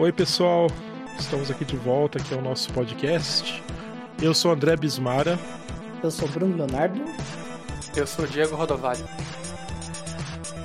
[0.00, 0.68] Oi, pessoal.
[1.18, 3.62] Estamos aqui de volta, aqui é o nosso podcast.
[4.22, 5.38] Eu sou André Bismara.
[6.02, 6.98] Eu sou Bruno Leonardo.
[7.94, 9.04] Eu sou Diego Rodovalho.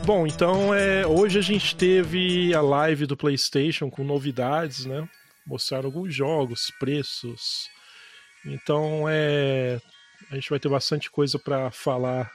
[0.06, 5.06] Bom, então é, hoje a gente teve a live do PlayStation com novidades, né?
[5.46, 7.70] Mostraram alguns jogos, preços.
[8.46, 9.82] Então é,
[10.32, 12.32] a gente vai ter bastante coisa para falar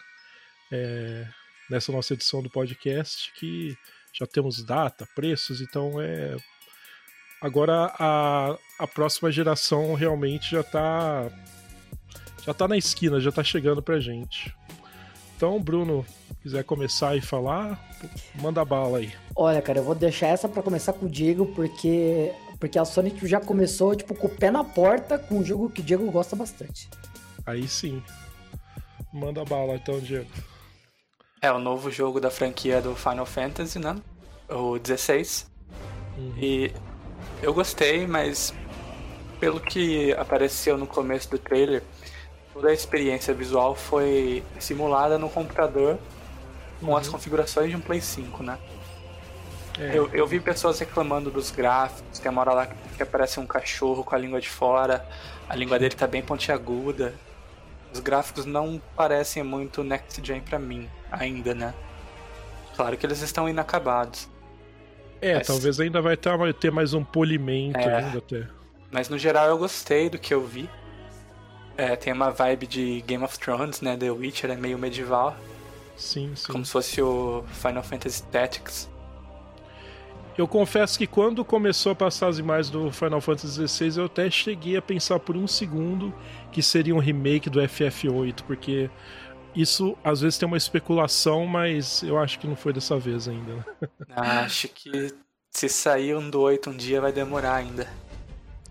[0.70, 1.26] é,
[1.70, 3.74] nessa nossa edição do podcast que
[4.12, 6.36] já temos data, preços, então é
[7.40, 11.28] agora a, a próxima geração realmente já está
[12.44, 14.54] já tá na esquina, já está chegando pra gente.
[15.36, 16.04] Então, Bruno,
[16.42, 17.78] quiser começar e falar,
[18.40, 19.12] manda bala aí.
[19.34, 23.14] Olha, cara, eu vou deixar essa para começar com o Diego, porque porque a Sony
[23.22, 26.36] já começou tipo com o pé na porta com um jogo que o Diego gosta
[26.36, 26.90] bastante.
[27.46, 28.02] Aí sim.
[29.12, 30.30] Manda bala então, Diego.
[31.40, 33.96] É o novo jogo da franquia do Final Fantasy, né?
[34.48, 35.50] O 16.
[36.18, 36.34] Uhum.
[36.36, 36.70] E
[37.42, 38.54] eu gostei, mas
[39.38, 41.82] pelo que apareceu no começo do trailer,
[42.52, 45.98] toda a experiência visual foi simulada no computador
[46.80, 46.96] com uhum.
[46.96, 48.58] as configurações de um Play 5, né?
[49.78, 49.96] É.
[49.96, 54.04] Eu, eu vi pessoas reclamando dos gráficos, tem uma hora lá que aparece um cachorro
[54.04, 55.06] com a língua de fora,
[55.48, 57.14] a língua dele tá bem pontiaguda.
[57.92, 61.74] Os gráficos não parecem muito next gen para mim ainda, né?
[62.76, 64.28] Claro que eles estão inacabados.
[65.20, 65.46] É, mas...
[65.46, 68.46] talvez ainda vai ter, ter mais um polimento é, ainda até.
[68.90, 70.68] Mas no geral eu gostei do que eu vi.
[71.76, 73.96] É, tem uma vibe de Game of Thrones, né?
[73.96, 75.36] The Witcher é meio medieval.
[75.96, 76.50] Sim, sim.
[76.50, 78.88] Como se fosse o Final Fantasy Tactics.
[80.36, 84.30] Eu confesso que quando começou a passar as imagens do Final Fantasy XVI, eu até
[84.30, 86.14] cheguei a pensar por um segundo
[86.50, 88.88] que seria um remake do FF8, porque
[89.54, 93.54] isso às vezes tem uma especulação, mas eu acho que não foi dessa vez ainda.
[93.54, 93.64] Né?
[94.16, 95.12] Acho que
[95.50, 97.88] se sair um do 8 um dia vai demorar ainda.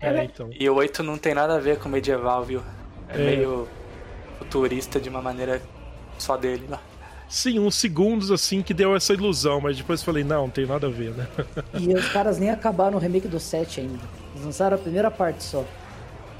[0.00, 0.48] É, então.
[0.52, 2.62] E o 8 não tem nada a ver com medieval, viu?
[3.08, 3.24] É, é.
[3.24, 3.68] meio
[4.38, 5.60] futurista de uma maneira
[6.18, 6.80] só dele lá.
[7.28, 10.88] Sim, uns segundos assim que deu essa ilusão, mas depois falei, não, não tem nada
[10.88, 11.28] a ver, né?
[11.78, 14.00] E os caras nem acabaram o remake do 7 ainda.
[14.34, 15.64] Eles lançaram a primeira parte só.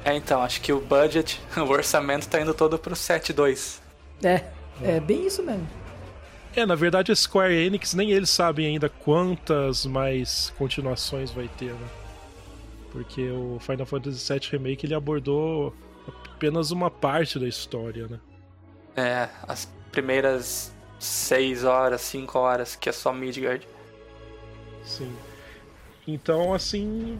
[0.04, 3.89] É, então, acho que o budget, o orçamento tá indo todo pro 7.2.
[4.22, 4.44] É,
[4.82, 5.66] é bem isso mesmo.
[6.54, 11.72] É, na verdade a Square Enix nem eles sabem ainda quantas mais continuações vai ter,
[11.72, 11.88] né?
[12.90, 15.72] Porque o Final Fantasy VII Remake ele abordou
[16.08, 18.18] apenas uma parte da história, né?
[18.96, 23.66] É, as primeiras 6 horas, 5 horas, que é só Midgard.
[24.84, 25.12] Sim.
[26.06, 27.18] Então, assim,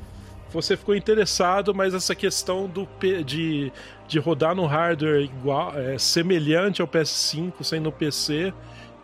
[0.51, 2.89] você ficou interessado, mas essa questão do
[3.25, 3.73] de,
[4.11, 8.53] de rodar no hardware igual, é, semelhante ao PS5, sendo no PC,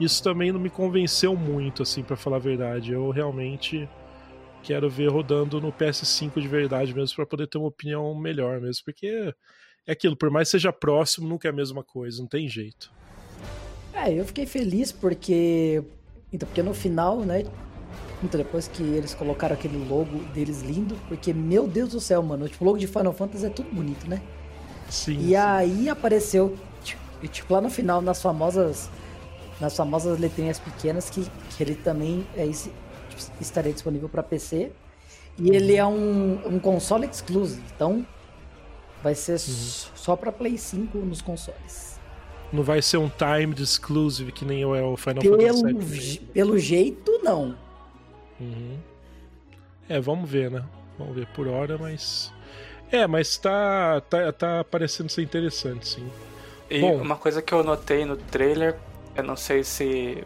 [0.00, 2.90] isso também não me convenceu muito, assim, para falar a verdade.
[2.90, 3.88] Eu realmente
[4.64, 8.82] quero ver rodando no PS5 de verdade mesmo, para poder ter uma opinião melhor mesmo,
[8.84, 9.32] porque
[9.86, 12.90] é aquilo, por mais seja próximo, nunca é a mesma coisa, não tem jeito.
[13.94, 15.84] É, eu fiquei feliz porque.
[16.32, 17.44] Então, porque no final, né?
[18.24, 22.48] Então, depois que eles colocaram aquele logo deles lindo, porque, meu Deus do céu, mano,
[22.48, 24.20] tipo, o logo de Final Fantasy é tudo bonito, né?
[24.88, 25.19] Sim.
[25.19, 25.36] E sim.
[25.36, 28.91] aí apareceu, tipo, tipo, lá no final, nas famosas.
[29.58, 32.70] Nas famosas letrinhas pequenas, que, que ele também é esse,
[33.08, 34.70] tipo, estaria disponível para PC.
[35.38, 38.06] E ele é um, um console exclusive, então
[39.02, 39.92] vai ser uhum.
[39.94, 42.00] só para Play 5 nos consoles.
[42.53, 46.28] Não vai ser um timed exclusive que nem é o Final pelo, Fantasy VII.
[46.32, 47.56] Pelo jeito, não.
[48.41, 48.78] Uhum.
[49.88, 50.64] É, vamos ver, né?
[50.98, 52.32] Vamos ver por hora, mas.
[52.91, 56.10] É, mas tá, tá, tá parecendo ser interessante, sim.
[56.70, 58.76] E Bom, uma coisa que eu notei no trailer,
[59.14, 60.24] eu não sei se,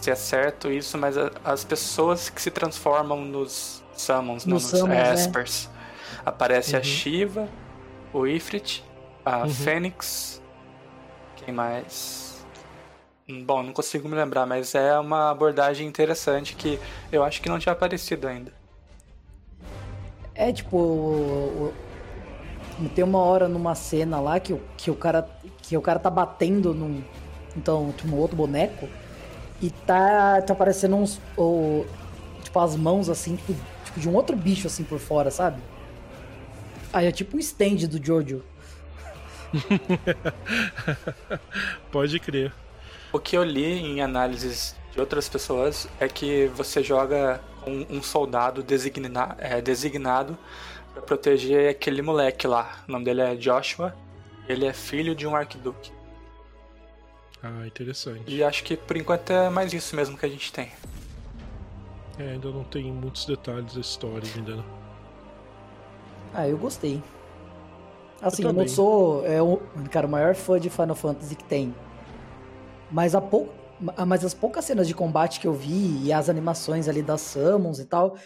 [0.00, 5.68] se é certo isso, mas as pessoas que se transformam nos Summons, nos, nos Espers.
[5.68, 5.80] Né?
[6.26, 6.80] Aparece uhum.
[6.80, 7.48] a Shiva,
[8.12, 8.84] o Ifrit,
[9.24, 9.50] a uhum.
[9.50, 10.42] Fênix,
[11.36, 12.44] quem mais?
[13.26, 16.78] Bom, não consigo me lembrar, mas é uma abordagem interessante que
[17.10, 18.52] eu acho que não tinha aparecido ainda.
[20.34, 21.72] É tipo.
[22.94, 25.28] Tem uma hora numa cena lá que, que, o, cara,
[25.62, 27.02] que o cara tá batendo num.
[27.56, 28.88] Então, tipo, um outro boneco.
[29.62, 31.20] E tá, tá aparecendo uns.
[31.36, 31.86] Ou,
[32.42, 33.54] tipo, as mãos assim, tipo,
[33.84, 35.62] tipo, de um outro bicho assim por fora, sabe?
[36.92, 38.42] Aí é tipo um stand do Jojo.
[41.90, 42.52] Pode crer.
[43.12, 48.02] O que eu li em análises de outras pessoas é que você joga com um
[48.02, 50.36] soldado designa é, designado
[50.92, 52.84] para proteger aquele moleque lá.
[52.88, 53.94] O nome dele é Joshua.
[54.48, 55.90] Ele é filho de um arquiduque.
[57.42, 58.22] Ah, interessante.
[58.26, 60.70] E acho que por enquanto é mais isso mesmo que a gente tem.
[62.18, 64.56] É, ainda não tem muitos detalhes da história ainda.
[64.56, 64.64] Né?
[66.32, 67.02] Ah, eu gostei.
[68.22, 69.60] Assim, eu, eu não sou é, o,
[69.90, 71.74] cara, o maior fã de Final Fantasy que tem.
[72.90, 73.52] Mas, a pou,
[74.06, 77.78] mas as poucas cenas de combate que eu vi e as animações ali das Summons
[77.78, 78.16] e tal,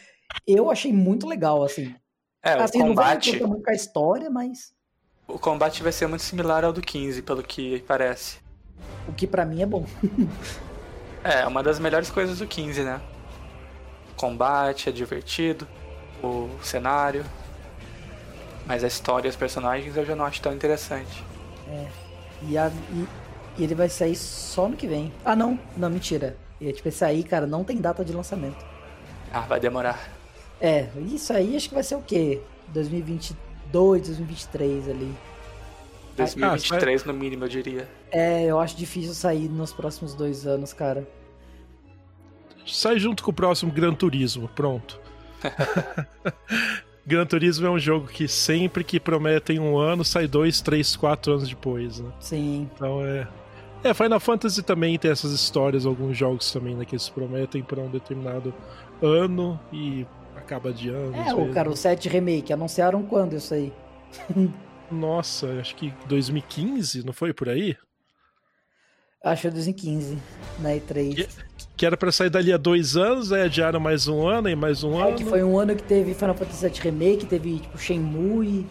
[0.46, 1.94] eu achei muito legal, assim.
[2.42, 3.32] É, assim, o combate...
[3.32, 4.72] não vai muito com a história, mas...
[5.26, 8.38] O combate vai ser muito similar ao do 15, pelo que parece.
[9.06, 9.84] O que para mim é bom.
[11.22, 13.00] é, uma das melhores coisas do 15, né?
[14.18, 15.66] combate é divertido,
[16.22, 17.24] o cenário.
[18.66, 21.24] Mas a história e os personagens eu já não acho tão interessante.
[21.70, 21.86] É.
[22.42, 23.08] E, a, e,
[23.58, 25.12] e, ele vai sair só no que vem.
[25.24, 25.58] Ah, não.
[25.76, 26.36] Não, mentira.
[26.60, 28.64] E, tipo, esse aí, cara, não tem data de lançamento.
[29.32, 30.10] Ah, vai demorar.
[30.60, 32.40] É, isso aí acho que vai ser o quê?
[32.68, 35.14] 2022, 2023 ali.
[36.16, 37.88] 2023 ah, no mínimo, eu diria.
[38.10, 41.06] É, eu acho difícil sair nos próximos dois anos, cara.
[42.66, 45.00] Sai junto com o próximo Gran Turismo, pronto.
[47.06, 51.32] Gran Turismo é um jogo que sempre que prometem um ano, sai dois, três, quatro
[51.32, 52.12] anos depois, né?
[52.20, 52.68] Sim.
[52.74, 53.26] Então é.
[53.84, 56.84] É, Final Fantasy também tem essas histórias, alguns jogos também, né?
[56.84, 58.52] Que eles prometem para um determinado
[59.00, 61.14] ano e acaba de ano.
[61.14, 63.72] É, o cara, o 7 Remake, anunciaram quando isso aí?
[64.90, 67.76] Nossa, acho que 2015, não foi por aí?
[69.22, 70.18] Acho que 2015,
[70.60, 71.14] na E3.
[71.14, 71.28] Que,
[71.76, 74.82] que era para sair dali a dois anos, aí adiaram mais um ano e mais
[74.82, 75.16] um é, ano.
[75.16, 78.66] que foi um ano que teve Final Fantasy VII Remake, teve tipo Shenmue.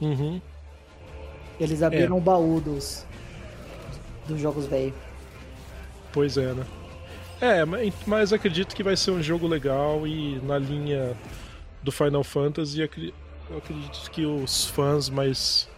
[0.00, 0.40] Uhum.
[1.58, 2.18] Eles abriram é.
[2.18, 3.04] o baú dos,
[4.28, 4.94] dos jogos velhos.
[6.12, 6.64] Pois é, né?
[7.40, 7.64] É,
[8.06, 11.16] mas acredito que vai ser um jogo legal e na linha
[11.82, 15.68] do Final Fantasy, acredito que os fãs mais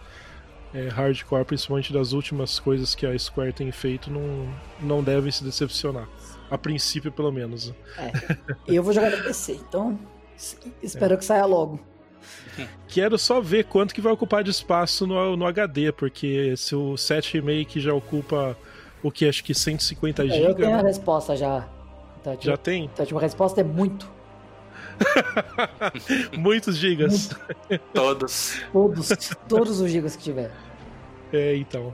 [0.73, 5.43] é, hardcore, principalmente das últimas coisas que a Square tem feito, não, não devem se
[5.43, 6.07] decepcionar.
[6.49, 7.73] A princípio, pelo menos.
[7.97, 8.11] É.
[8.67, 9.99] Eu vou jogar no PC, então
[10.81, 11.17] espero é.
[11.17, 11.79] que saia logo.
[12.87, 16.97] Quero só ver quanto que vai ocupar de espaço no, no HD, porque se o
[16.97, 18.57] 7 Remake já ocupa
[19.01, 19.27] o que?
[19.27, 20.37] Acho que 150 GB.
[20.37, 21.67] É, eu tenho a resposta já.
[22.19, 22.85] Então, tipo, já tem?
[22.85, 24.09] Então, tipo, a resposta é muito.
[26.37, 27.29] Muitos gigas.
[27.69, 27.83] Muito.
[27.93, 28.61] Todos.
[28.71, 29.09] Todos.
[29.47, 30.51] Todos os gigas que tiver.
[31.33, 31.93] É, então.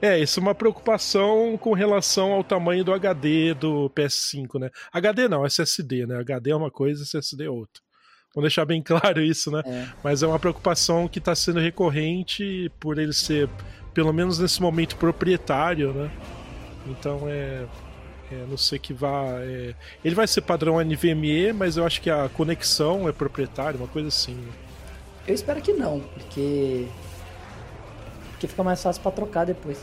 [0.00, 4.70] É, isso é uma preocupação com relação ao tamanho do HD do PS5, né?
[4.92, 6.18] HD não, SSD, né?
[6.18, 7.82] HD é uma coisa, SSD é outra.
[8.36, 9.62] Vamos deixar bem claro isso, né?
[9.64, 9.86] É.
[10.04, 13.48] Mas é uma preocupação que está sendo recorrente por ele ser,
[13.94, 16.10] pelo menos nesse momento, proprietário, né?
[16.86, 17.64] Então é,
[18.30, 19.24] é, não sei que vá.
[19.40, 19.74] É...
[20.04, 24.08] Ele vai ser padrão NVMe, mas eu acho que a conexão é proprietária, uma coisa
[24.08, 24.34] assim.
[24.34, 24.52] Né?
[25.26, 26.86] Eu espero que não, porque.
[28.32, 29.82] Porque fica mais fácil para trocar depois.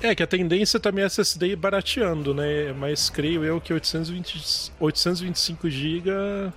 [0.00, 2.72] É, que a tendência também é SSD ir barateando, né?
[2.72, 6.52] Mas creio eu que 820, 825 GB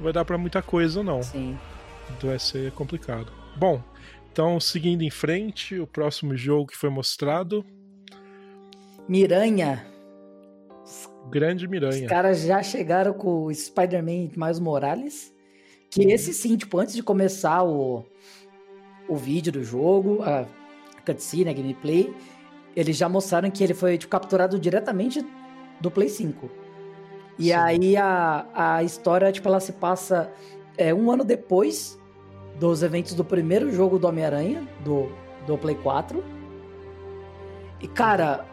[0.00, 1.22] vai dar para muita coisa, não.
[1.22, 1.58] Sim.
[2.16, 3.32] Então vai ser complicado.
[3.56, 3.82] Bom,
[4.32, 7.64] então seguindo em frente, o próximo jogo que foi mostrado.
[9.08, 9.86] Miranha.
[11.30, 12.02] Grande Miranha.
[12.02, 15.34] Os caras já chegaram com o Spider-Man mais Morales.
[15.90, 16.10] Que uhum.
[16.10, 18.04] esse sim, tipo, antes de começar o,
[19.08, 20.46] o vídeo do jogo, a
[21.04, 22.12] cutscene, a gameplay,
[22.74, 25.24] eles já mostraram que ele foi tipo, capturado diretamente
[25.80, 26.65] do Play 5.
[27.38, 27.52] E sim.
[27.52, 30.30] aí a, a história, tipo, ela se passa
[30.76, 31.98] é, um ano depois
[32.58, 35.10] dos eventos do primeiro jogo do Homem-Aranha, do,
[35.46, 36.24] do Play 4.
[37.80, 38.46] E, cara,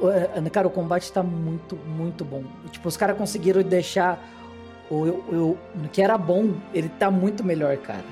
[0.00, 2.44] é, cara, o combate tá muito, muito bom.
[2.70, 4.22] Tipo, os caras conseguiram deixar
[4.90, 8.04] o, o, o que era bom, ele tá muito melhor, cara.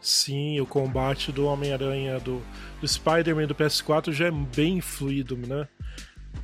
[0.00, 2.42] Sim, o combate do Homem-Aranha, do,
[2.80, 5.66] do Spider-Man do PS4 já é bem fluido, né?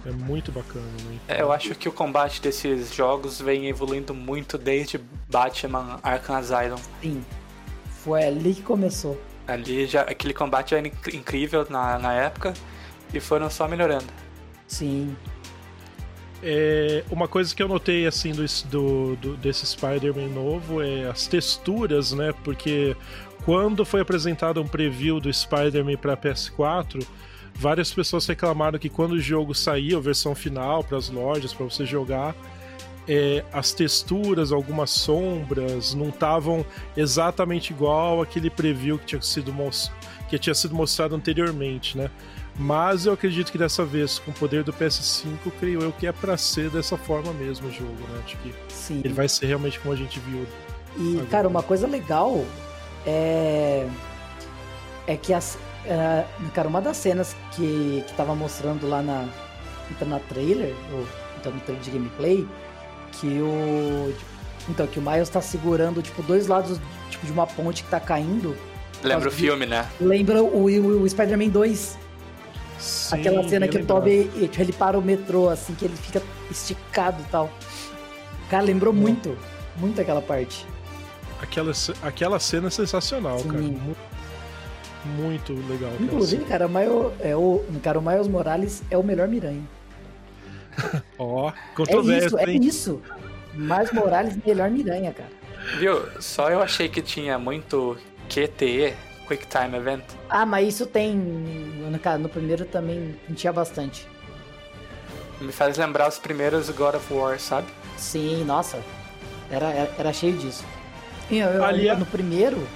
[0.04, 0.86] É muito bacana.
[1.04, 1.18] Né?
[1.28, 6.78] É, eu acho que o combate desses jogos vem evoluindo muito desde Batman Arkham Asylum.
[7.02, 7.24] Sim,
[8.02, 9.20] foi ali que começou.
[9.46, 12.54] Ali já, aquele combate era incrível na, na época
[13.12, 14.06] e foram só melhorando.
[14.66, 15.14] Sim.
[16.42, 21.26] É, uma coisa que eu notei assim do, do, do desse Spider-Man novo é as
[21.26, 22.32] texturas, né?
[22.42, 22.96] Porque
[23.44, 27.04] quando foi apresentado um preview do Spider-Man para PS4,
[27.54, 31.64] várias pessoas reclamaram que quando o jogo saía, a versão final para as lojas para
[31.64, 32.34] você jogar,
[33.08, 36.64] é, as texturas, algumas sombras não estavam
[36.96, 39.52] exatamente igual aquele preview que tinha sido
[40.28, 42.10] que tinha sido mostrado anteriormente, né?
[42.56, 46.12] Mas eu acredito que dessa vez, com o poder do PS5, creio eu que é
[46.12, 48.22] para ser dessa forma mesmo o jogo, né?
[48.24, 49.00] Acho que Sim.
[49.04, 50.46] ele vai ser realmente como a gente viu.
[50.96, 51.26] E, agora.
[51.26, 52.44] cara, uma coisa legal
[53.06, 53.88] é.
[55.06, 55.58] É que as.
[55.84, 59.28] Uh, cara, uma das cenas que, que tava mostrando lá na.
[59.90, 61.06] Então na trailer, ou
[61.38, 62.46] então no trailer de gameplay,
[63.12, 64.14] que o.
[64.68, 67.98] Então, que o Miles tá segurando, tipo, dois lados tipo, de uma ponte que tá
[67.98, 68.56] caindo.
[69.02, 69.88] Lembra o filme, né?
[70.00, 71.98] Lembra o, o, o Spider-Man 2.
[72.78, 76.22] Sim, Aquela cena que o Toby tipo, ele para o metrô, assim, que ele fica
[76.50, 77.50] esticado e tal.
[78.48, 79.36] Cara, lembrou muito.
[79.76, 80.66] Muito aquela parte.
[81.40, 81.72] Aquela,
[82.02, 83.48] aquela cena é sensacional, Sim.
[83.48, 83.96] cara.
[85.04, 85.92] Muito, legal.
[85.98, 89.62] Inclusive, cara, o, Miles, é o, cara, o Miles Morales é o melhor Miranha.
[91.18, 93.02] Ó, oh, controvérsia, É isso, é isso.
[93.54, 95.30] Miles Morales, melhor Miranha, cara.
[95.78, 96.02] Viu?
[96.20, 97.96] Só eu achei que tinha muito
[98.28, 98.94] QTE,
[99.26, 100.04] Quick Time Event.
[100.28, 101.14] Ah, mas isso tem.
[101.16, 104.06] No, no primeiro também tinha bastante.
[105.40, 107.66] Me faz lembrar os primeiros God of War, sabe?
[107.96, 108.78] Sim, nossa.
[109.50, 110.64] Era, era, era cheio disso.
[111.30, 112.66] Eu, eu, Ali, no primeiro,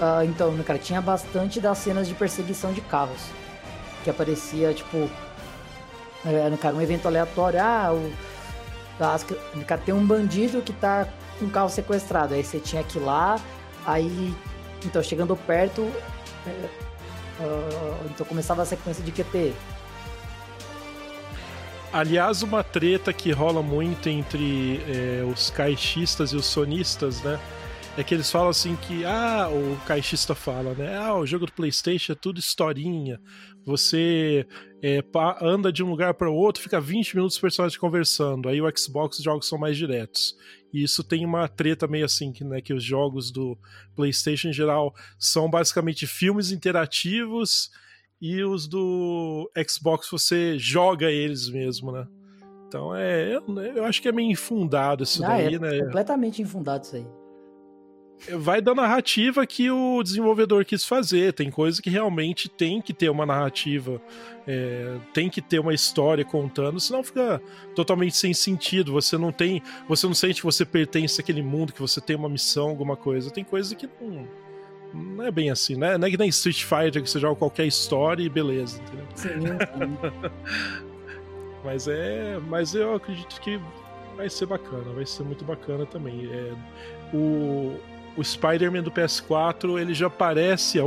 [0.00, 3.20] uh, então, cara, tinha bastante das cenas de perseguição de carros.
[4.04, 5.08] Que aparecia, tipo.
[6.24, 7.60] É, cara, um evento aleatório.
[7.60, 8.12] Ah, o.
[9.02, 9.24] As,
[9.66, 12.34] cara, tem um bandido que tá com um carro sequestrado.
[12.34, 13.38] Aí você tinha que ir lá,
[13.86, 14.34] aí.
[14.84, 15.82] Então, chegando perto.
[17.40, 19.54] Uh, então começava a sequência de QT.
[21.92, 27.38] Aliás, uma treta que rola muito entre é, os caixistas e os sonistas, né?
[27.96, 30.96] É que eles falam assim que, ah, o caixista fala, né?
[30.96, 33.20] Ah, o jogo do PlayStation é tudo historinha.
[33.66, 34.46] Você
[34.82, 35.02] é,
[35.42, 38.48] anda de um lugar para o outro, fica 20 minutos os personagens conversando.
[38.48, 40.36] Aí o Xbox os jogos são mais diretos.
[40.72, 43.58] E isso tem uma treta meio assim, que, né, que os jogos do
[43.96, 47.70] PlayStation em geral são basicamente filmes interativos
[48.22, 52.06] e os do Xbox você joga eles mesmo, né?
[52.68, 53.42] Então é, eu,
[53.74, 55.78] eu acho que é meio infundado isso ah, daí, é né?
[55.80, 57.19] Completamente infundado isso aí
[58.36, 61.32] vai da narrativa que o desenvolvedor quis fazer.
[61.32, 64.00] Tem coisa que realmente tem que ter uma narrativa,
[64.46, 67.40] é, tem que ter uma história contando, senão fica
[67.74, 68.92] totalmente sem sentido.
[68.92, 72.28] Você não tem, você não sente que você pertence àquele mundo, que você tem uma
[72.28, 73.30] missão, alguma coisa.
[73.30, 74.28] Tem coisa que não,
[74.92, 75.96] não é bem assim, né?
[75.96, 79.06] Não é que nem Street Fighter que você joga qualquer história e beleza, entendeu?
[79.14, 79.28] Sim,
[81.64, 83.60] mas é, mas eu acredito que
[84.16, 86.28] vai ser bacana, vai ser muito bacana também.
[86.30, 86.52] É,
[87.14, 87.78] o,
[88.20, 90.78] o Spider-Man do PS4 ele já parece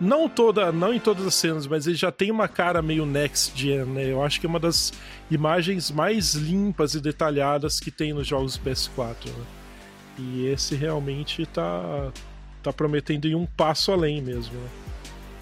[0.00, 3.56] não toda não em todas as cenas mas ele já tem uma cara meio next
[3.56, 4.92] gen né eu acho que é uma das
[5.30, 9.44] imagens mais limpas e detalhadas que tem nos jogos do PS4 né?
[10.18, 12.10] e esse realmente tá
[12.62, 14.68] tá prometendo ir um passo além mesmo né?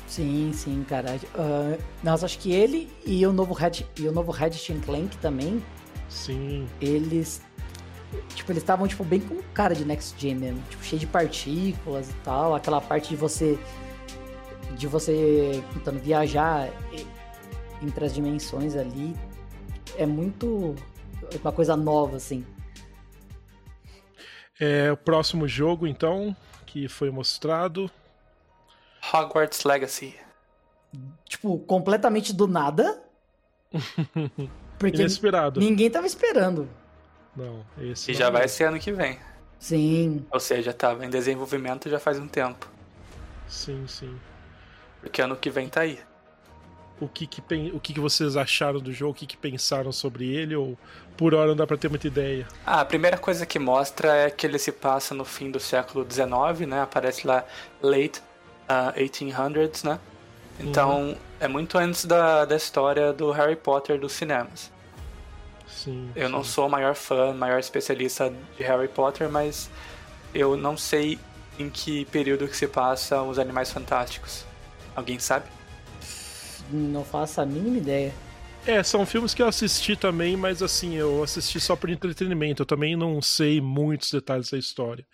[0.07, 4.31] sim sim cara uh, nós acho que ele e o novo Red e o novo
[4.31, 4.51] Red
[4.85, 5.63] Clank também
[6.07, 7.41] sim eles
[8.35, 10.63] Tipo, eles estavam, tipo, bem com cara de Next Gen mesmo.
[10.69, 12.55] Tipo, cheio de partículas e tal.
[12.55, 13.59] Aquela parte de você...
[14.77, 16.69] De você tentando viajar
[17.83, 19.17] entre as dimensões ali.
[19.97, 20.75] É muito...
[21.41, 22.45] Uma coisa nova, assim.
[24.59, 26.35] É, o próximo jogo, então,
[26.67, 27.91] que foi mostrado...
[29.13, 30.15] Hogwarts Legacy.
[31.25, 33.03] Tipo, completamente do nada.
[34.79, 35.61] Porque Inesperado.
[35.61, 36.69] Ninguém tava esperando.
[37.41, 38.31] Não, esse E não já é.
[38.31, 39.19] vai ser ano que vem.
[39.59, 40.25] Sim.
[40.31, 42.69] Ou seja, tava em desenvolvimento já faz um tempo.
[43.49, 44.19] Sim, sim.
[45.01, 45.99] Porque ano que vem tá aí.
[47.01, 47.43] O que que,
[47.73, 49.13] o que, que vocês acharam do jogo?
[49.13, 50.55] O que, que pensaram sobre ele?
[50.55, 50.79] Ou
[51.17, 52.47] por hora não dá pra ter muita ideia?
[52.65, 56.07] Ah, a primeira coisa que mostra é que ele se passa no fim do século
[56.09, 56.83] XIX, né?
[56.83, 57.45] Aparece lá
[57.83, 58.21] late
[58.69, 59.99] uh, 1800s, né?
[60.59, 61.17] Então uhum.
[61.41, 64.71] é muito antes da, da história do Harry Potter dos cinemas.
[65.71, 66.33] Sim, eu sim.
[66.33, 69.71] não sou o maior fã, maior especialista de Harry Potter, mas
[70.35, 71.19] eu não sei
[71.59, 74.45] em que período que se passa os Animais Fantásticos.
[74.95, 75.47] Alguém sabe?
[76.71, 78.13] Não faço a mínima ideia.
[78.67, 82.63] É, são filmes que eu assisti também, mas assim, eu assisti só por entretenimento.
[82.63, 85.07] Eu também não sei muitos detalhes da história.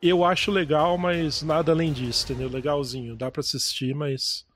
[0.00, 2.48] Eu acho legal, mas nada além disso, entendeu?
[2.48, 4.46] Legalzinho, dá para assistir, mas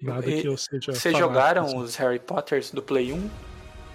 [0.00, 0.92] nada e, que eu seja.
[0.92, 1.78] Vocês jogaram assim.
[1.78, 3.30] os Harry Potters do Play 1?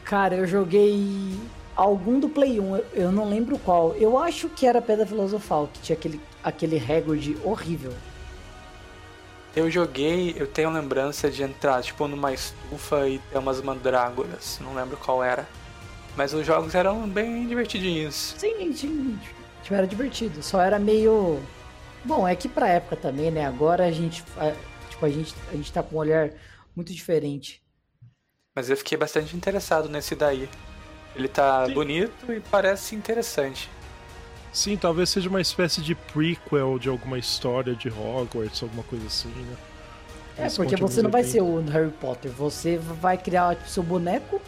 [0.09, 1.39] Cara, eu joguei
[1.75, 3.93] algum do Play 1, eu não lembro qual.
[3.93, 7.93] Eu acho que era Pedra Filosofal, que tinha aquele, aquele recorde horrível.
[9.55, 14.73] Eu joguei, eu tenho lembrança de entrar, tipo, numa estufa e ter umas mandrágoras, não
[14.73, 15.47] lembro qual era.
[16.17, 18.33] Mas os jogos eram bem divertidinhos.
[18.35, 19.19] Sim, sim,
[19.61, 21.39] tipo, era divertido, só era meio...
[22.03, 24.23] Bom, é que pra época também, né, agora a gente,
[24.89, 26.31] tipo, a gente, a gente tá com um olhar
[26.75, 27.61] muito diferente.
[28.59, 30.49] Mas eu fiquei bastante interessado nesse daí.
[31.15, 31.73] Ele tá Sim.
[31.73, 33.69] bonito e parece interessante.
[34.51, 39.29] Sim, talvez seja uma espécie de prequel de alguma história de Hogwarts, alguma coisa assim,
[39.29, 39.55] né?
[40.37, 44.41] É, porque você não vai ser o Harry Potter, você vai criar tipo, seu boneco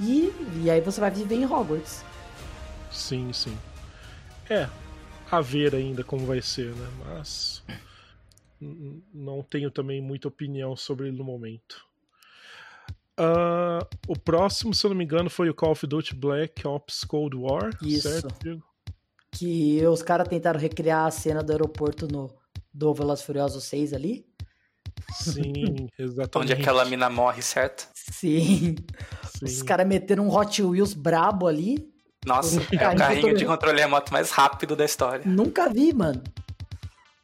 [0.00, 2.04] e, e aí você vai viver em Hogwarts.
[2.92, 3.58] Sim, sim.
[4.48, 4.68] É,
[5.28, 6.88] a ver ainda como vai ser, né?
[7.04, 7.64] Mas
[9.12, 11.85] não tenho também muita opinião sobre ele no momento.
[13.18, 17.02] Uh, o próximo, se eu não me engano, foi o Call of Duty Black Ops
[17.04, 18.08] Cold War, Isso.
[18.08, 18.62] certo, Diego?
[19.32, 22.30] Que os caras tentaram recriar a cena do aeroporto no,
[22.72, 24.26] do Velozes Furiosos 6 ali.
[25.12, 26.52] Sim, exatamente.
[26.52, 27.88] Onde aquela mina morre, certo?
[27.94, 28.76] Sim.
[29.38, 29.44] Sim.
[29.44, 31.90] Os caras meteram um Hot Wheels brabo ali.
[32.24, 35.22] Nossa, um é o carrinho de controle remoto mais rápido da história.
[35.24, 36.22] Nunca vi, mano.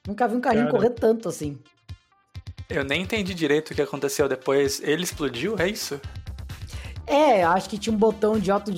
[0.07, 1.59] Nunca vi um carrinho Cara, correr tanto assim.
[2.69, 4.81] Eu nem entendi direito o que aconteceu depois.
[4.83, 6.00] Ele explodiu, é isso?
[7.07, 8.73] É, acho que tinha um botão de auto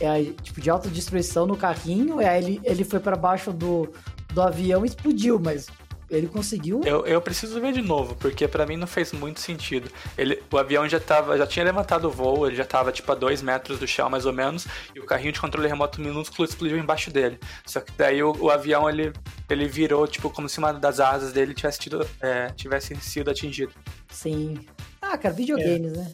[0.00, 3.92] é, tipo de autodestruição no carrinho, e aí ele, ele foi para baixo do,
[4.32, 5.66] do avião e explodiu, mas
[6.10, 6.80] ele conseguiu.
[6.84, 9.90] Eu, eu preciso ver de novo, porque para mim não fez muito sentido.
[10.16, 13.14] Ele, o avião já tava, já tinha levantado o voo, ele já tava tipo a
[13.14, 16.78] dois metros do chão, mais ou menos, e o carrinho de controle remoto minúsculo explodiu
[16.78, 17.38] embaixo dele.
[17.66, 19.12] Só que daí o, o avião ele,
[19.50, 23.72] ele virou, tipo, como se uma das asas dele tivesse, tido, é, tivesse sido atingido.
[24.08, 24.58] Sim.
[25.00, 25.96] Ah, cara, videogames, é.
[25.96, 26.12] né?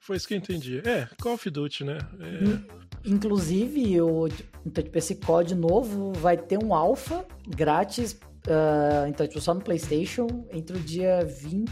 [0.00, 0.82] Foi isso que eu entendi.
[0.84, 1.98] É, Call of Duty, né?
[2.20, 2.84] É...
[3.08, 4.28] Inclusive, o,
[4.64, 9.60] então, tipo, esse COD novo vai ter um alpha grátis Uh, então, tipo, só no
[9.60, 11.70] PlayStation entre o dia 20,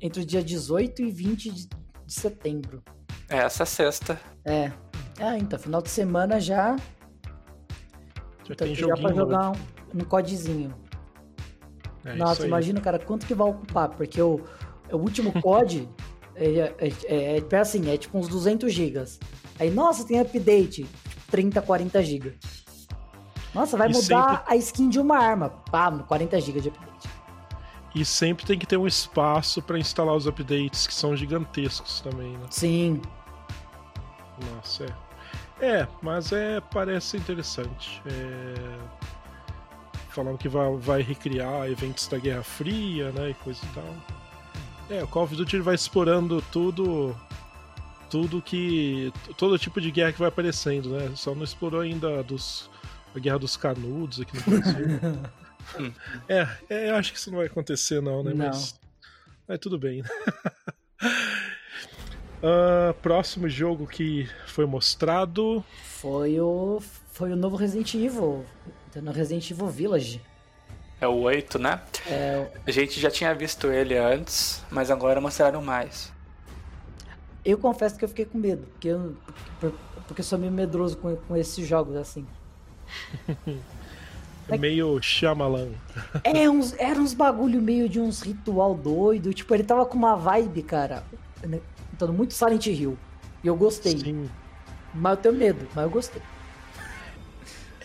[0.00, 2.82] entre o dia 18 e 20 de, de setembro.
[3.28, 4.18] É, essa sexta.
[4.44, 4.72] É.
[5.20, 6.76] Ah, então, final de semana já.
[6.76, 9.54] Já então, tem já pra jogar um,
[9.94, 10.74] um codezinho.
[12.04, 14.40] É Nossa, imagina, cara, quanto que vai ocupar, porque o,
[14.90, 15.88] o último COD
[16.34, 19.20] é, é, é, é, assim, é tipo uns 200 gigas.
[19.58, 20.86] Aí, nossa, tem update,
[21.30, 22.34] 30, 40 gigas.
[23.58, 24.44] Nossa, vai e mudar sempre...
[24.46, 25.50] a skin de uma arma.
[25.68, 27.08] Pá, 40 GB de update.
[27.92, 32.38] E sempre tem que ter um espaço para instalar os updates, que são gigantescos também,
[32.38, 32.46] né?
[32.50, 33.02] Sim.
[34.54, 35.08] Nossa, é.
[35.60, 38.00] É, mas é, parece interessante.
[38.06, 38.78] É...
[40.10, 43.94] Falando que vai, vai recriar eventos da Guerra Fria, né, e coisa e tal.
[44.88, 47.14] É, o Call of Duty vai explorando tudo
[48.08, 51.10] tudo que todo tipo de guerra que vai aparecendo, né?
[51.14, 52.70] Só não explorou ainda dos
[53.18, 54.88] a Guerra dos Canudos aqui no Brasil.
[56.28, 58.32] é, é, eu acho que isso não vai acontecer, não, né?
[58.32, 58.46] Não.
[58.46, 58.78] Mas,
[59.46, 60.02] mas tudo bem.
[62.42, 65.64] uh, próximo jogo que foi mostrado.
[65.84, 66.80] Foi o.
[67.12, 68.46] Foi o novo Resident Evil.
[68.94, 70.22] No Resident Evil Village.
[71.00, 71.80] É o 8, né?
[72.08, 72.50] É...
[72.66, 76.12] A gente já tinha visto ele antes, mas agora mostraram mais.
[77.44, 79.16] Eu confesso que eu fiquei com medo, porque eu,
[80.08, 82.26] porque eu sou meio medroso com, com esses jogos assim.
[84.48, 85.68] É meio Shyamalan.
[86.24, 89.34] É, uns, era uns bagulho meio de uns ritual doido.
[89.34, 91.04] Tipo, ele tava com uma vibe, cara.
[91.92, 92.96] Então, muito Silent Hill.
[93.44, 93.98] E eu gostei.
[93.98, 94.28] Sim.
[94.94, 96.22] Mas eu tenho medo, mas eu gostei.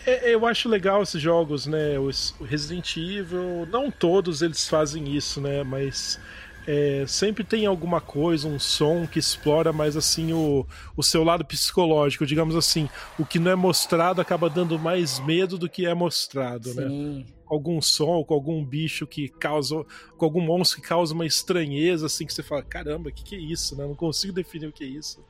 [0.06, 1.98] É, eu acho legal esses jogos, né?
[1.98, 5.62] O Resident Evil, não todos eles fazem isso, né?
[5.62, 6.18] Mas
[6.66, 11.44] é, sempre tem alguma coisa, um som que explora mais assim o, o seu lado
[11.44, 12.88] psicológico, digamos assim.
[13.18, 16.88] O que não é mostrado acaba dando mais medo do que é mostrado, né?
[16.88, 17.18] Sim.
[17.18, 17.24] né?
[17.44, 19.84] Com algum som, com algum bicho que causa.
[20.16, 23.36] com algum monstro que causa uma estranheza, assim, que você fala: caramba, o que, que
[23.36, 23.84] é isso, né?
[23.84, 25.22] Não consigo definir o que é isso.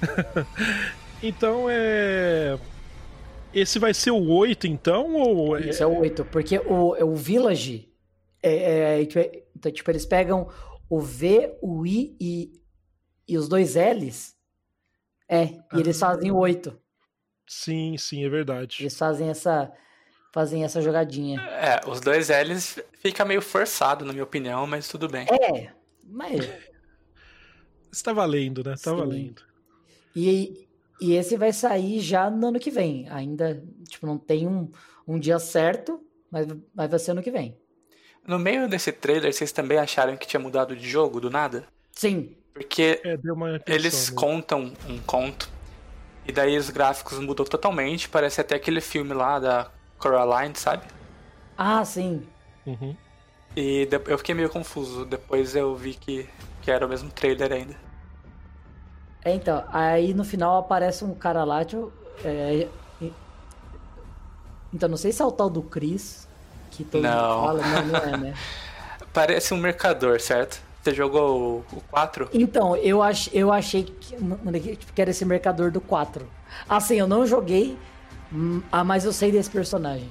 [1.22, 2.58] então é.
[3.54, 5.14] Esse vai ser o 8, então?
[5.14, 5.56] Ou...
[5.56, 7.85] Esse é o 8, porque o, o Village
[8.48, 9.02] é, é,
[9.54, 10.48] então, tipo, eles pegam
[10.88, 12.52] o V, o I e,
[13.28, 14.34] e os dois L's.
[15.28, 15.78] É, e ah.
[15.78, 16.78] eles fazem o 8.
[17.46, 18.78] Sim, sim, é verdade.
[18.80, 19.72] Eles fazem essa
[20.32, 21.40] fazem essa jogadinha.
[21.40, 25.26] É, os dois L's fica meio forçado, na minha opinião, mas tudo bem.
[25.30, 25.72] É,
[26.04, 26.46] mas.
[27.90, 28.74] Está valendo, né?
[28.74, 29.42] Está valendo.
[30.14, 30.68] E,
[31.00, 33.08] e esse vai sair já no ano que vem.
[33.08, 34.70] Ainda, tipo, não tem um,
[35.08, 37.58] um dia certo, mas, mas vai ser ano que vem.
[38.26, 41.64] No meio desse trailer, vocês também acharam que tinha mudado de jogo do nada?
[41.92, 42.34] Sim.
[42.52, 43.18] Porque é,
[43.66, 44.16] eles né?
[44.16, 45.48] contam um conto
[46.26, 48.08] e daí os gráficos mudou totalmente.
[48.08, 50.84] Parece até aquele filme lá da Coraline, sabe?
[51.56, 52.26] Ah, sim.
[52.66, 52.96] Uhum.
[53.54, 55.04] E eu fiquei meio confuso.
[55.04, 56.28] Depois eu vi que,
[56.62, 57.76] que era o mesmo trailer ainda.
[59.24, 59.64] É, então.
[59.68, 61.64] Aí no final aparece um cara lá.
[61.64, 61.92] Tipo,
[62.24, 62.68] é,
[64.72, 66.25] então, não sei se é o tal do Chris
[66.76, 67.40] que todo não.
[67.40, 68.34] mundo fala, não, não é, né?
[69.12, 70.60] Parece um mercador, certo?
[70.82, 72.28] Você jogou o 4?
[72.32, 74.14] Então, eu, ach, eu achei que,
[74.76, 76.28] tipo, que era esse mercador do 4.
[76.68, 77.76] Assim, eu não joguei,
[78.32, 80.08] hum, ah, mas eu sei desse personagem.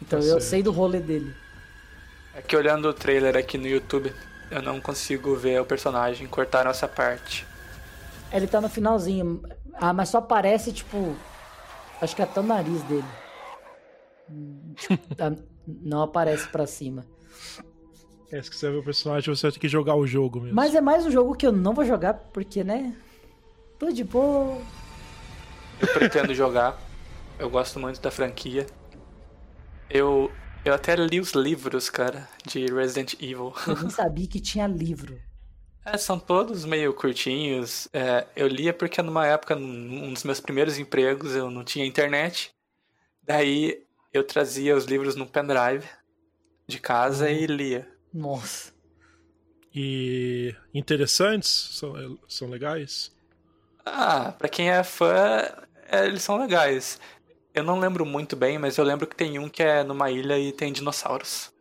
[0.00, 1.34] Então tá eu sei do rolê dele.
[2.34, 4.14] É que olhando o trailer aqui no YouTube,
[4.50, 7.46] eu não consigo ver o personagem, cortaram essa parte.
[8.32, 9.42] Ele tá no finalzinho.
[9.74, 11.14] Ah, mas só aparece, tipo.
[12.00, 13.04] Acho que até o nariz dele.
[15.16, 15.34] Tá,
[15.66, 17.04] não aparece pra cima.
[18.30, 20.54] É, se quiser ver o personagem, você vai ter que jogar o jogo mesmo.
[20.54, 22.94] Mas é mais um jogo que eu não vou jogar, porque, né?
[23.78, 24.60] Tô de boa.
[25.80, 26.78] Eu pretendo jogar.
[27.38, 28.66] Eu gosto muito da franquia.
[29.88, 30.30] Eu,
[30.64, 33.54] eu até li os livros, cara, de Resident Evil.
[33.66, 35.18] Eu nem sabia que tinha livro.
[35.84, 37.88] É, são todos meio curtinhos.
[37.94, 42.50] É, eu lia porque numa época, um dos meus primeiros empregos, eu não tinha internet.
[43.22, 45.86] Daí eu trazia os livros no pendrive
[46.66, 47.32] de casa uhum.
[47.32, 47.88] e lia.
[48.12, 48.72] Nossa.
[49.74, 51.48] E interessantes?
[51.48, 53.12] São, são legais?
[53.84, 55.44] Ah, pra quem é fã,
[55.88, 57.00] é, eles são legais.
[57.54, 60.38] Eu não lembro muito bem, mas eu lembro que tem um que é numa ilha
[60.38, 61.52] e tem dinossauros.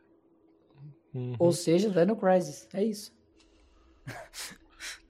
[1.14, 1.36] Uhum.
[1.40, 3.12] Ou seja, Dino Crisis, é isso.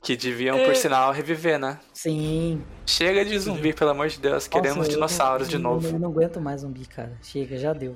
[0.08, 0.64] Que deviam, é...
[0.64, 1.78] por sinal, reviver, né?
[1.92, 2.64] Sim.
[2.86, 4.48] Chega de zumbi, pelo amor de Deus.
[4.48, 5.86] Queremos Nossa, dinossauros eu, de novo.
[5.86, 7.12] Eu não aguento mais zumbi, cara.
[7.22, 7.94] Chega, já deu.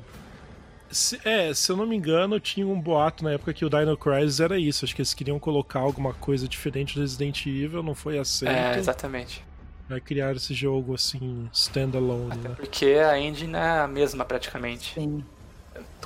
[0.90, 3.96] Se, é, se eu não me engano, tinha um boato na época que o Dino
[3.96, 4.84] Crisis era isso.
[4.84, 8.52] Acho que eles queriam colocar alguma coisa diferente do Resident Evil, não foi aceito.
[8.52, 9.42] É, exatamente.
[9.88, 12.56] Vai criar esse jogo assim, standalone, Até né?
[12.58, 14.96] Porque a engine é a mesma praticamente.
[14.96, 15.24] Sim.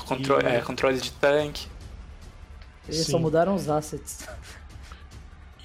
[0.05, 0.45] Contro e...
[0.45, 1.67] é, controle de tanque.
[2.87, 3.13] Eles Sim.
[3.13, 4.19] só mudaram os assets.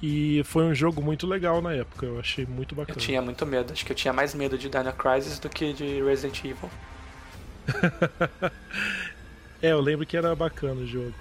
[0.03, 2.97] E foi um jogo muito legal na época, eu achei muito bacana.
[2.97, 5.75] Eu tinha muito medo, acho que eu tinha mais medo de Dino Crisis do que
[5.75, 6.71] de Resident Evil.
[9.61, 11.15] é, eu lembro que era bacana o jogo.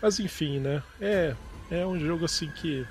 [0.00, 0.82] Mas enfim, né?
[1.00, 1.34] É,
[1.70, 2.86] é um jogo assim que.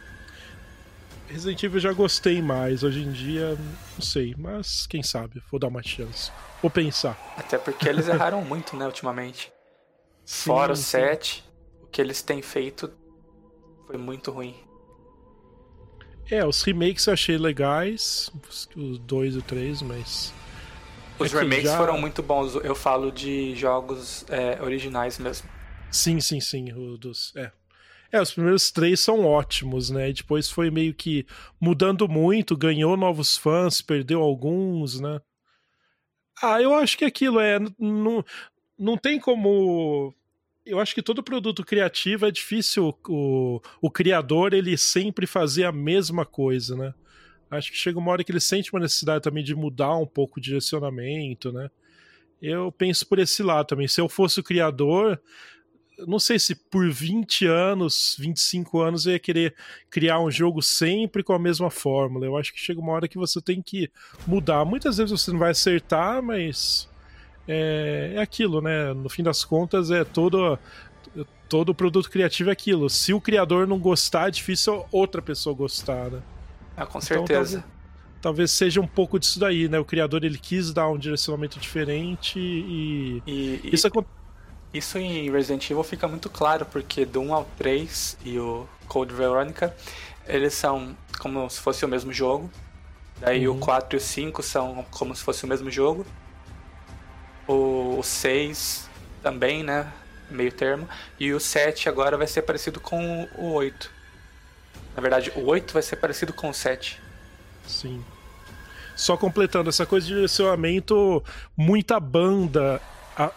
[1.27, 2.83] Resident Evil eu já gostei mais.
[2.83, 3.57] Hoje em dia,
[3.95, 6.31] não sei, mas quem sabe, vou dar uma chance.
[6.61, 7.17] Vou pensar.
[7.35, 9.51] Até porque eles erraram muito, né, ultimamente.
[10.23, 11.43] Sim, Fora o 7,
[11.81, 12.91] o que eles têm feito
[13.87, 14.68] foi muito ruim.
[16.31, 18.29] É, os remakes eu achei legais,
[18.75, 20.33] os 2 e o 3, mas
[21.17, 21.77] os é remakes já...
[21.77, 22.55] foram muito bons.
[22.55, 25.49] Eu falo de jogos é, originais mesmo.
[25.91, 26.71] Sim, sim, sim.
[26.71, 27.51] O dos, é.
[28.11, 30.09] é, os primeiros três são ótimos, né?
[30.09, 31.25] E depois foi meio que
[31.59, 35.19] mudando muito, ganhou novos fãs, perdeu alguns, né?
[36.41, 37.59] Ah, eu acho que aquilo é.
[37.77, 38.23] Não,
[38.77, 40.13] não tem como.
[40.65, 45.71] Eu acho que todo produto criativo é difícil o, o criador ele sempre fazer a
[45.71, 46.93] mesma coisa, né?
[47.49, 50.39] acho que chega uma hora que ele sente uma necessidade também de mudar um pouco
[50.39, 51.69] o direcionamento, né?
[52.41, 53.87] Eu penso por esse lado também.
[53.87, 55.19] Se eu fosse o criador,
[56.07, 59.55] não sei se por 20 anos, 25 anos eu ia querer
[59.89, 62.25] criar um jogo sempre com a mesma fórmula.
[62.25, 63.91] Eu acho que chega uma hora que você tem que
[64.25, 64.63] mudar.
[64.63, 66.88] Muitas vezes você não vai acertar, mas
[67.51, 68.93] é, é aquilo, né?
[68.93, 70.57] No fim das contas, é todo
[71.49, 72.89] todo produto criativo é aquilo.
[72.89, 76.21] Se o criador não gostar, é difícil outra pessoa gostar, né?
[76.77, 77.57] Ah, com certeza.
[77.57, 79.79] Então, talvez, talvez, seja um pouco disso daí, né?
[79.79, 83.23] O criador ele quis dar um direcionamento diferente e.
[83.25, 88.17] e isso, e, isso em Resident Evil fica muito claro, porque do 1 ao 3
[88.23, 89.75] e o Code Veronica,
[90.27, 92.49] eles são como se fosse o mesmo jogo.
[93.19, 93.57] Daí uhum.
[93.57, 96.05] o 4 e o 5 são como se fosse o mesmo jogo.
[97.49, 98.89] O, o 6
[99.23, 99.91] também, né?
[100.29, 100.87] Meio termo.
[101.19, 103.91] E o 7 agora vai ser parecido com o 8.
[104.95, 107.01] Na verdade, o 8 vai ser parecido com o 7.
[107.65, 108.03] Sim.
[108.95, 111.23] Só completando, essa coisa de direcionamento,
[111.55, 112.81] muita banda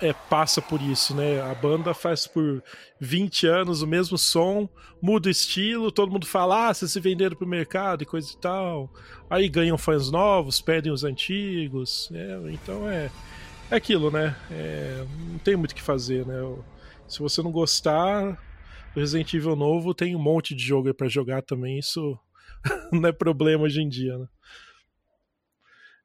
[0.00, 1.40] é, passa por isso, né?
[1.40, 2.62] A banda faz por
[3.00, 4.68] 20 anos o mesmo som,
[5.00, 8.36] muda o estilo, todo mundo fala, ah, vocês se venderam pro mercado e coisa e
[8.36, 8.92] tal.
[9.30, 12.10] Aí ganham fãs novos, perdem os antigos.
[12.12, 13.10] É, então é,
[13.72, 14.36] é aquilo, né?
[14.50, 16.36] É, não tem muito o que fazer, né?
[17.08, 18.38] Se você não gostar,
[18.94, 22.18] o Resident Evil novo tem um monte de jogo aí pra jogar também, isso
[22.92, 24.26] não é problema hoje em dia, né?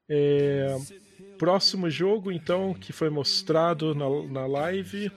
[0.10, 0.77] É...
[1.38, 5.12] Próximo jogo, então, que foi mostrado na, na live.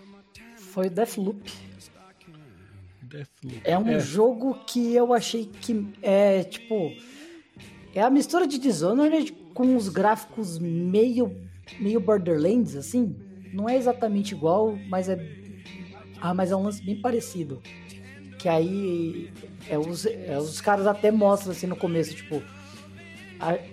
[0.57, 1.51] Foi Deathloop.
[3.01, 3.61] Deathloop.
[3.65, 4.01] É um é.
[4.01, 6.93] jogo que eu achei que é tipo.
[7.95, 13.17] É a mistura de Dishonored com os gráficos meio, meio Borderlands, assim.
[13.53, 15.17] Não é exatamente igual, mas é
[16.21, 17.63] ah, mas é um lance bem parecido.
[18.39, 19.33] Que aí
[19.69, 22.43] é, os, é, os caras até mostram assim no começo, tipo,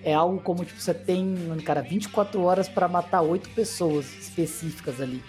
[0.03, 5.21] é algo como tipo, você tem, cara, 24 horas para matar oito pessoas específicas ali.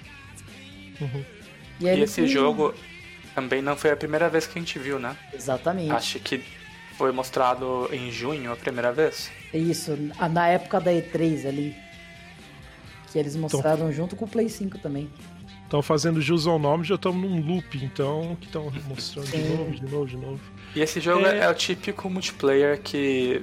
[1.00, 1.24] Uhum.
[1.80, 2.28] E, e esse tem...
[2.28, 2.74] jogo
[3.34, 5.16] também não foi a primeira vez que a gente viu, né?
[5.32, 5.92] Exatamente.
[5.92, 6.42] Acho que
[6.96, 9.30] foi mostrado em junho a primeira vez.
[9.54, 9.96] Isso,
[10.32, 11.76] na época da E3 ali.
[13.12, 15.10] Que eles mostraram junto com o Play 5 também
[15.68, 19.70] estão fazendo jus ao nome, já estamos num loop, então, que estão mostrando de novo,
[19.70, 20.40] de novo, de novo.
[20.74, 21.40] E esse jogo é...
[21.40, 21.50] é...
[21.50, 23.42] o típico multiplayer que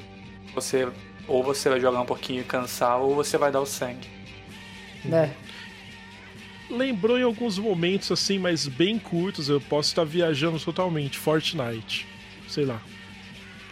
[0.55, 0.87] você
[1.27, 4.07] ou você vai jogar um pouquinho e cansar, ou você vai dar o sangue.
[5.03, 5.33] Né?
[6.69, 11.17] Lembrou em alguns momentos assim, mas bem curtos, eu posso estar viajando totalmente.
[11.17, 12.07] Fortnite.
[12.47, 12.81] Sei lá.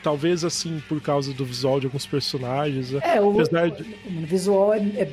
[0.01, 2.93] Talvez assim, por causa do visual de alguns personagens.
[2.93, 3.83] É, o, apesar de...
[4.05, 5.11] o visual é, é,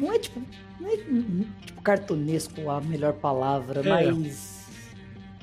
[0.00, 0.42] Não é tipo.
[0.80, 4.10] Não é tipo cartunesco a melhor palavra, é.
[4.10, 4.60] mas.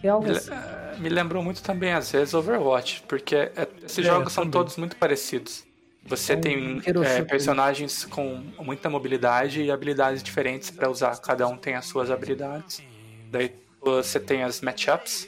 [0.03, 0.51] É algo me, assim.
[0.99, 4.51] me lembrou muito também, às vezes, Overwatch, porque é, esses é, jogos são também.
[4.51, 5.65] todos muito parecidos.
[6.05, 11.19] Você um tem é, personagens com muita mobilidade e habilidades diferentes para usar.
[11.19, 12.81] Cada um tem as suas habilidades.
[13.29, 15.27] Daí você tem as matchups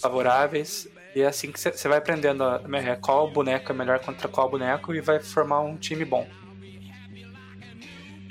[0.00, 0.88] favoráveis.
[1.14, 4.94] E é assim que você vai aprendendo é, qual boneco é melhor contra qual boneco
[4.94, 6.26] e vai formar um time bom.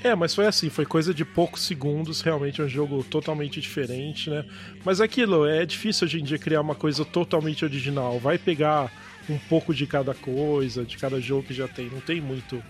[0.06, 4.30] É, mas foi assim, foi coisa de poucos segundos, realmente é um jogo totalmente diferente,
[4.30, 4.44] né?
[4.84, 8.20] Mas aquilo, é difícil hoje em dia criar uma coisa totalmente original.
[8.20, 8.92] Vai pegar
[9.28, 11.90] um pouco de cada coisa, de cada jogo que já tem.
[11.90, 12.62] Não tem muito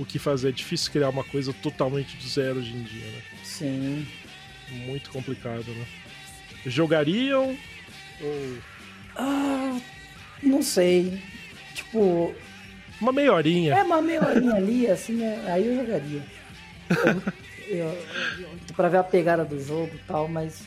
[0.00, 0.48] o que fazer.
[0.48, 3.22] É difícil criar uma coisa totalmente do zero hoje em dia, né?
[3.44, 4.04] Sim.
[4.86, 5.86] Muito complicado, né?
[6.66, 7.56] Jogariam
[8.20, 8.58] ou.
[9.14, 9.78] Ah,
[10.42, 11.22] não sei.
[11.72, 12.34] Tipo.
[13.00, 13.74] Uma meia horinha.
[13.74, 15.44] É, uma meia horinha ali, assim, né?
[15.46, 16.39] aí eu jogaria.
[18.76, 20.62] Pra ver a pegada do jogo e tal, mas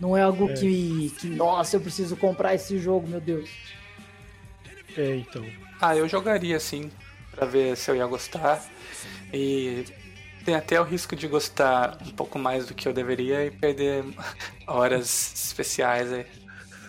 [0.00, 0.54] não é algo é.
[0.54, 3.50] Que, que, nossa, eu preciso comprar esse jogo, meu Deus.
[4.96, 5.44] É, então.
[5.80, 6.90] Ah, eu jogaria sim,
[7.30, 8.64] para ver se eu ia gostar.
[9.32, 9.84] E
[10.44, 14.04] tem até o risco de gostar um pouco mais do que eu deveria e perder
[14.66, 16.26] horas especiais aí.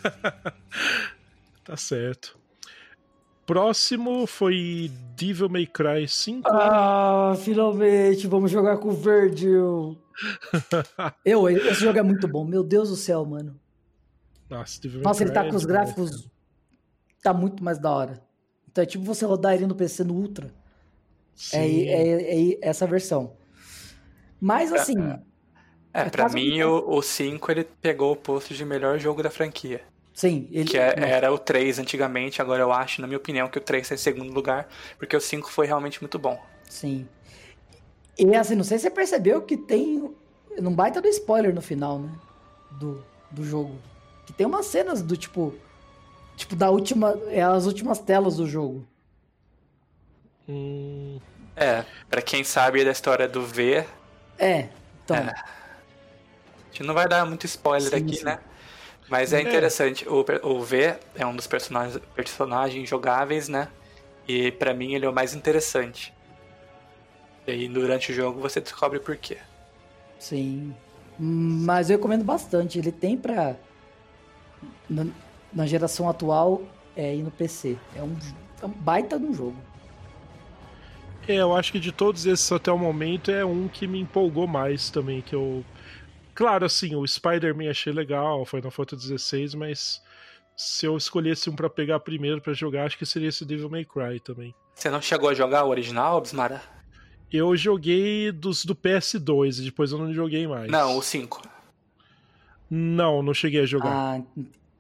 [1.65, 2.38] tá certo.
[3.49, 6.47] Próximo foi Devil May Cry 5.
[6.47, 9.97] Ah, finalmente, vamos jogar com o Virgil.
[11.25, 13.59] eu, esse jogo é muito bom, meu Deus do céu, mano.
[14.47, 16.29] Nossa, Devil Nossa ele tá é com os gráficos
[17.23, 18.21] tá muito mais da hora.
[18.71, 20.53] Então é tipo você rodar ele no PC no Ultra.
[21.51, 23.35] É, é, é, essa versão.
[24.39, 24.95] Mas assim.
[25.91, 29.31] É, é pra mim o, o 5 ele pegou o posto de melhor jogo da
[29.31, 29.81] franquia.
[30.19, 30.67] Sim, ele.
[30.67, 33.91] Que é, era o 3 antigamente, agora eu acho, na minha opinião, que o 3
[33.91, 36.37] é em segundo lugar, porque o 5 foi realmente muito bom.
[36.69, 37.07] Sim.
[38.17, 40.13] E assim, não sei se você percebeu que tem.
[40.59, 42.11] Não baita do spoiler no final, né?
[42.71, 43.01] Do,
[43.31, 43.79] do jogo.
[44.25, 45.55] Que tem umas cenas do tipo
[46.35, 47.17] Tipo, da última.
[47.27, 48.85] É as últimas telas do jogo.
[50.47, 51.19] Hum...
[51.55, 53.85] É, pra quem sabe da história do V.
[54.37, 54.67] É,
[55.03, 55.15] então.
[55.15, 55.29] É.
[55.29, 58.23] A gente não vai dar muito spoiler sim, aqui, sim.
[58.25, 58.39] né?
[59.09, 59.41] Mas é, é.
[59.41, 60.07] interessante.
[60.07, 63.67] O, o V é um dos personagens, personagens jogáveis, né?
[64.27, 66.13] E para mim ele é o mais interessante.
[67.47, 69.37] E aí durante o jogo você descobre por quê.
[70.19, 70.75] Sim.
[71.17, 72.77] Mas eu recomendo bastante.
[72.77, 73.55] Ele tem pra
[75.51, 76.61] na geração atual
[76.95, 77.77] é ir no PC.
[77.95, 78.15] É um,
[78.61, 79.55] é um baita de um jogo.
[81.27, 84.47] É, eu acho que de todos esses até o momento é um que me empolgou
[84.47, 85.63] mais também, que eu...
[86.39, 90.01] Claro, assim, o Spider-Man achei legal, foi na foto 16, mas
[90.55, 93.83] se eu escolhesse um para pegar primeiro para jogar, acho que seria esse Devil May
[93.83, 94.55] Cry também.
[94.73, 96.61] Você não chegou a jogar o original, Bismara?
[97.29, 100.71] Eu joguei dos do PS2 e depois eu não joguei mais.
[100.71, 101.41] Não, o 5.
[102.69, 103.91] Não, não cheguei a jogar.
[103.91, 104.21] Ah,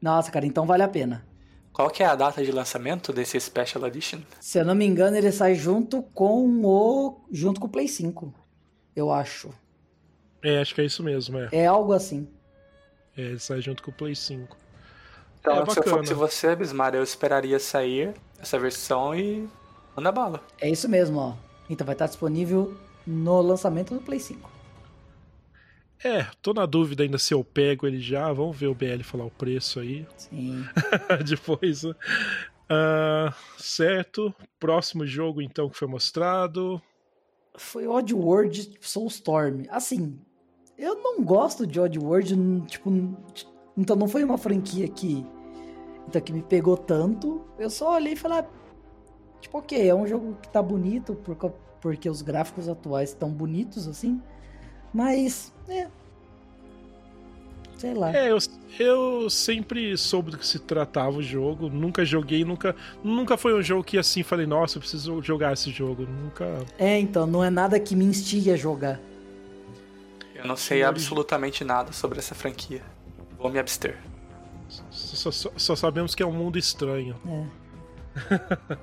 [0.01, 1.27] nossa, cara, então vale a pena.
[1.73, 4.21] Qual que é a data de lançamento desse Special Edition?
[4.39, 7.19] Se eu não me engano, ele sai junto com o.
[7.29, 8.33] junto com o Play 5.
[8.95, 9.53] Eu acho.
[10.41, 11.49] É, acho que é isso mesmo, é.
[11.51, 12.27] É algo assim.
[13.17, 14.57] É, ele sai junto com o Play 5.
[15.39, 19.47] Então, é se eu fosse você, Bismar, eu esperaria sair essa versão e
[19.95, 20.41] manda bala.
[20.59, 21.35] É isso mesmo, ó.
[21.69, 24.59] Então vai estar disponível no lançamento do Play 5.
[26.03, 28.31] É, tô na dúvida ainda se eu pego ele já.
[28.31, 30.07] Vamos ver o BL falar o preço aí.
[30.17, 30.63] Sim.
[31.27, 31.83] Depois.
[31.83, 31.95] Uh,
[33.57, 34.33] certo.
[34.59, 36.81] Próximo jogo, então, que foi mostrado.
[37.57, 39.65] Foi Oddworld Soulstorm.
[39.69, 40.17] Assim,
[40.79, 42.89] eu não gosto de Oddworld, tipo,
[43.77, 45.25] então não foi uma franquia que,
[46.07, 47.41] então, que me pegou tanto.
[47.59, 48.45] Eu só olhei e falei, ah,
[49.41, 53.87] tipo, ok, é um jogo que tá bonito porque, porque os gráficos atuais estão bonitos,
[53.87, 54.21] assim.
[54.93, 55.87] Mas, é.
[57.77, 58.13] Sei lá.
[58.13, 58.37] É, eu,
[58.77, 61.69] eu sempre soube do que se tratava o jogo.
[61.69, 62.75] Nunca joguei, nunca.
[63.03, 66.05] Nunca foi um jogo que assim falei, nossa, eu preciso jogar esse jogo.
[66.05, 66.65] Nunca.
[66.77, 68.99] É, então, não é nada que me instigue a jogar.
[70.39, 72.81] Eu não sei absolutamente nada sobre essa franquia.
[73.37, 73.97] Vou me abster.
[74.89, 77.15] Só, só, só sabemos que é um mundo estranho.
[77.27, 78.77] É.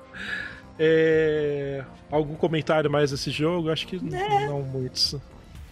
[0.77, 1.85] é...
[2.11, 3.71] Algum comentário mais desse jogo?
[3.71, 4.47] Acho que é.
[4.47, 5.15] não muitos.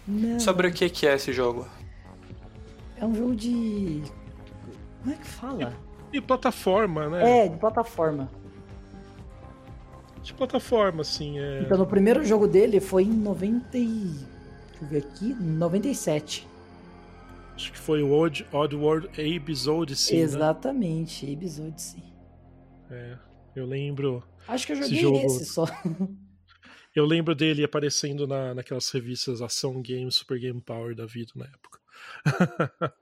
[0.08, 0.40] Não.
[0.40, 1.68] Sobre o que, que é esse jogo?
[2.96, 4.02] É um jogo de.
[5.02, 5.76] Como é que fala?
[6.10, 7.44] De, de plataforma, né?
[7.44, 8.28] É, de plataforma.
[10.20, 11.38] de plataforma, assim.
[11.38, 11.60] É...
[11.60, 13.78] Então, no primeiro jogo dele foi em 90.
[14.80, 16.46] Deixa eu ver aqui, 97.
[17.54, 20.18] Acho que foi o Odd, Oddworld Abe's Odyssey.
[20.18, 20.22] Né?
[20.22, 21.32] Exatamente, né?
[21.32, 22.02] Abe's Odyssey.
[22.90, 23.16] É,
[23.54, 24.22] eu lembro.
[24.46, 25.18] Acho que eu joguei esse, jogo...
[25.18, 25.66] esse só.
[26.94, 31.44] Eu lembro dele aparecendo na, naquelas revistas Ação Game, Super Game Power da vida na
[31.44, 31.78] época.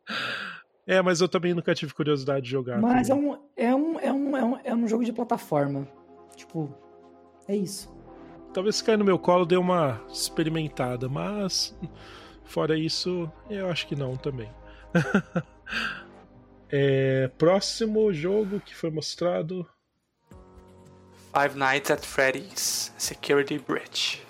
[0.84, 2.80] é, mas eu também nunca tive curiosidade de jogar.
[2.80, 5.86] Mas é um, é, um, é, um, é, um, é um jogo de plataforma.
[6.34, 6.74] Tipo,
[7.46, 7.88] é isso.
[8.54, 11.76] Talvez se cair no meu colo dê uma experimentada, mas
[12.44, 14.48] fora isso, eu acho que não também.
[16.70, 19.68] é, próximo jogo que foi mostrado
[21.36, 24.22] Five Nights at Freddy's Security Breach.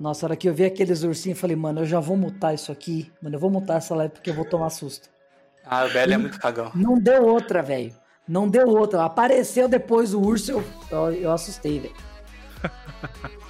[0.00, 2.54] Nossa, a hora que eu vi aqueles ursinhos, eu falei, mano, eu já vou mutar
[2.54, 3.12] isso aqui.
[3.20, 5.10] Mano, eu vou mutar essa live porque eu vou tomar susto.
[5.62, 6.72] Ah, o velho é muito cagão.
[6.74, 7.94] Não deu outra, velho.
[8.26, 9.04] Não deu outra.
[9.04, 11.94] Apareceu depois o urso, eu, eu, eu assustei, velho.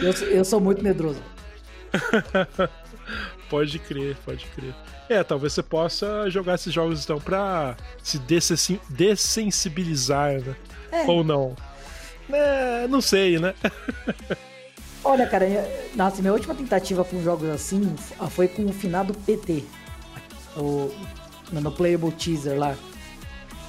[0.00, 1.22] eu, eu sou muito medroso.
[3.48, 4.74] pode crer, pode crer.
[5.08, 8.18] É, talvez você possa jogar esses jogos então pra se
[8.90, 10.54] dessensibilizar, né?
[10.92, 11.04] É.
[11.06, 11.56] Ou não.
[12.30, 13.54] É, não sei, né?
[15.02, 15.46] Olha, cara,
[15.94, 17.94] nossa, minha última tentativa com jogos assim
[18.30, 19.64] foi com o finado PT.
[20.56, 20.92] O,
[21.52, 22.76] no Playable Teaser lá.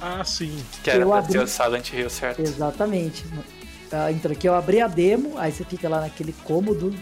[0.02, 0.62] Ah, sim.
[0.82, 1.38] Que era eu pra abri...
[1.38, 2.40] o Silent Hill, certo?
[2.40, 3.24] Exatamente.
[3.92, 6.94] Ah, entra aqui, eu abri a demo, aí você fica lá naquele cômodo,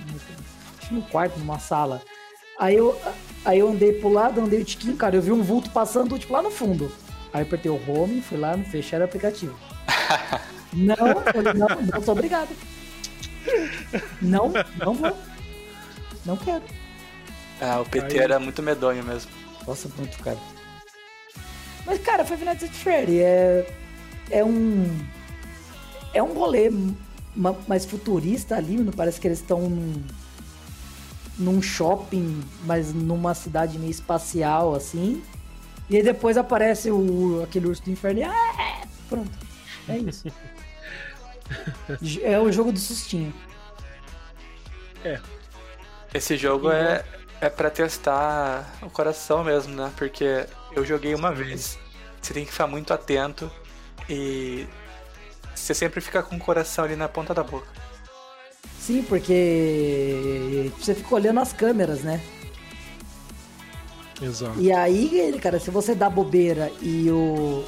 [0.90, 2.00] no quarto, numa sala.
[2.58, 2.98] Aí eu,
[3.44, 6.32] aí eu andei pro lado, andei o tiquinho, cara, eu vi um vulto passando, tipo,
[6.32, 6.90] lá no fundo.
[7.32, 9.56] Aí eu apertei o home, fui lá, fechar o aplicativo.
[10.70, 10.94] Não,
[11.54, 12.50] não, não sou obrigado.
[14.20, 15.16] Não, não vou.
[16.26, 16.62] Não quero.
[17.58, 18.22] Ah, o PT Aí...
[18.22, 19.30] era muito medonho mesmo.
[19.66, 20.36] Nossa, muito, cara.
[21.86, 23.66] Mas, cara, Five Nights at Freddy é...
[24.30, 24.94] É um...
[26.12, 26.70] É um rolê
[27.66, 30.02] mais futurista ali, não parece que eles estão num...
[31.38, 35.22] num shopping, mas numa cidade meio espacial, assim.
[35.88, 38.24] E aí depois aparece o, aquele urso do inferno e...
[38.24, 39.30] Ah, pronto.
[39.88, 40.28] É isso.
[42.22, 43.32] é o jogo do sustinho.
[45.04, 45.20] É.
[46.12, 47.04] Esse jogo é,
[47.40, 49.92] é para testar o coração mesmo, né?
[49.96, 51.78] Porque eu joguei uma vez.
[52.20, 53.50] Você tem que ficar muito atento
[54.08, 54.66] e
[55.58, 57.66] você sempre fica com o coração ali na ponta da boca.
[58.78, 62.20] Sim, porque você fica olhando as câmeras, né?
[64.20, 64.58] Exato.
[64.58, 67.64] E aí, cara, se você dá bobeira e o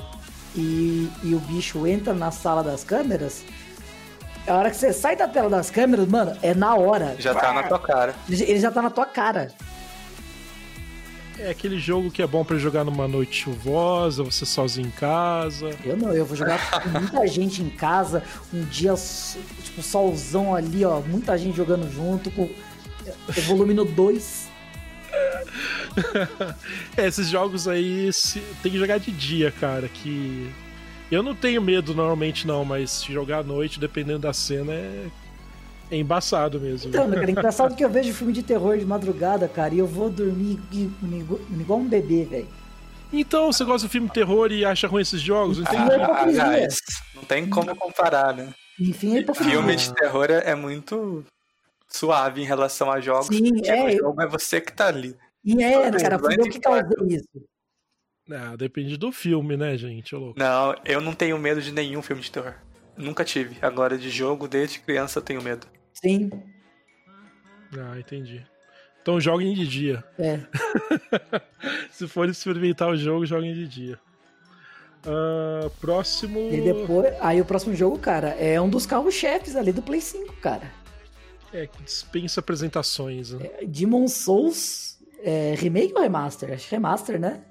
[0.55, 3.44] e, e o bicho entra na sala das câmeras,
[4.46, 7.14] a hora que você sai da tela das câmeras, mano, é na hora.
[7.18, 8.14] Já tá na tua cara.
[8.29, 9.53] Ele já tá na tua cara.
[11.42, 15.70] É aquele jogo que é bom para jogar numa noite chuvosa, você sozinho em casa.
[15.83, 18.22] Eu não, eu vou jogar com muita gente em casa,
[18.53, 18.94] um dia,
[19.64, 24.50] tipo, solzão ali, ó, muita gente jogando junto, com o volume no 2.
[26.96, 28.40] é, esses jogos aí se...
[28.62, 30.50] tem que jogar de dia, cara, que
[31.11, 35.07] eu não tenho medo normalmente, não, mas jogar à noite, dependendo da cena, é,
[35.90, 36.88] é embaçado mesmo.
[36.88, 39.87] Então, cara, é engraçado que eu vejo filme de terror de madrugada, cara, e eu
[39.87, 40.59] vou dormir
[41.59, 42.48] igual um bebê, velho.
[43.12, 45.59] Então, você gosta de filme de terror e acha ruim esses jogos?
[45.59, 46.68] Não tem, ah, ah,
[47.16, 48.55] não tem como comparar, né?
[48.79, 49.53] Enfim, é hipocrisia.
[49.53, 51.24] Filme de terror é muito
[51.88, 53.26] suave em relação a jogos.
[53.26, 53.96] Sim, é.
[53.96, 55.16] Jogo é você que tá ali.
[55.44, 57.29] E é, cara, foi eu que causei isso.
[58.31, 60.14] Ah, depende do filme, né, gente?
[60.14, 60.38] Louco.
[60.38, 62.55] Não, eu não tenho medo de nenhum filme de terror.
[62.96, 63.57] Nunca tive.
[63.61, 65.66] Agora, de jogo, desde criança, eu tenho medo.
[66.00, 66.30] Sim.
[67.78, 68.44] Ah, entendi.
[69.02, 70.04] Então joguem de dia.
[70.18, 70.40] É.
[71.90, 73.98] Se for experimentar o jogo, joguem de dia.
[75.07, 76.53] Uh, próximo.
[76.53, 77.14] E depois.
[77.20, 80.70] Aí o próximo jogo, cara, é um dos carros-chefes ali do Play 5, cara.
[81.53, 83.32] É, que dispensa apresentações.
[83.32, 83.51] Né?
[83.59, 86.53] É, Demon Souls é, remake ou remaster?
[86.53, 87.42] Acho que remaster, né?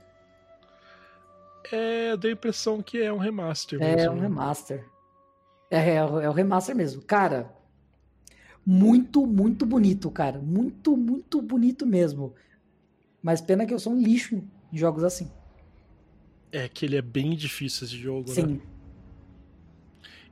[1.72, 3.82] É, deu a impressão que é um remaster.
[3.82, 4.14] É, mesmo.
[4.14, 4.86] um remaster.
[5.70, 7.02] É, é, é o remaster mesmo.
[7.02, 7.52] Cara,
[8.70, 10.38] muito, muito bonito, cara.
[10.38, 12.36] Muito, muito bonito mesmo.
[13.20, 15.28] Mas pena que eu sou um lixo em jogos assim.
[16.51, 18.45] É que ele é bem difícil esse jogo, Sim.
[18.45, 18.59] né?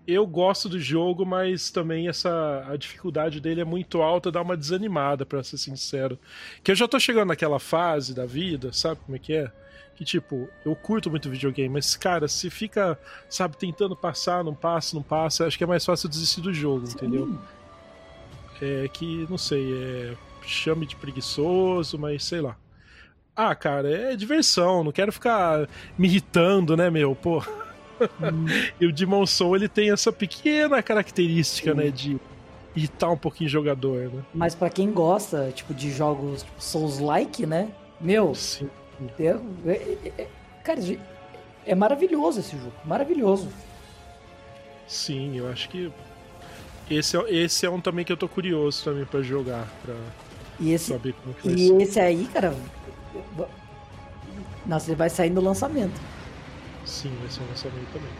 [0.05, 4.55] Eu gosto do jogo, mas também essa a dificuldade dele é muito alta, dá uma
[4.55, 6.17] desanimada, para ser sincero.
[6.63, 9.51] Que eu já tô chegando naquela fase da vida, sabe como é que é?
[9.95, 14.95] que, tipo, eu curto muito videogame, mas, cara, se fica, sabe, tentando passar, não passa,
[14.95, 16.93] não passa, acho que é mais fácil desistir do jogo, Sim.
[16.93, 17.39] entendeu?
[18.61, 20.13] É que, não sei, é.
[20.45, 22.55] Chame de preguiçoso, mas sei lá.
[23.35, 27.13] Ah, cara, é diversão, não quero ficar me irritando, né, meu?
[27.15, 27.43] Pô.
[28.21, 28.45] Hum.
[28.79, 31.77] e o Demon Soul ele tem essa pequena característica, Sim.
[31.77, 32.19] né, de
[32.75, 34.23] irritar um pouquinho o jogador, né?
[34.33, 37.69] Mas para quem gosta, tipo, de jogos tipo, Souls-like, né?
[37.99, 38.69] Meu, Sim.
[39.19, 40.27] É, é, é,
[40.63, 40.79] cara,
[41.65, 43.49] é maravilhoso esse jogo, maravilhoso.
[44.87, 45.91] Sim, eu acho que
[46.89, 50.17] esse é, esse é um também que eu tô curioso também para jogar, para
[50.77, 51.75] saber como que vai E ser.
[51.81, 52.53] esse aí, cara,
[54.65, 56.01] nossa, ele vai sair no lançamento.
[56.83, 58.17] Sim, vai ser um lançamento também.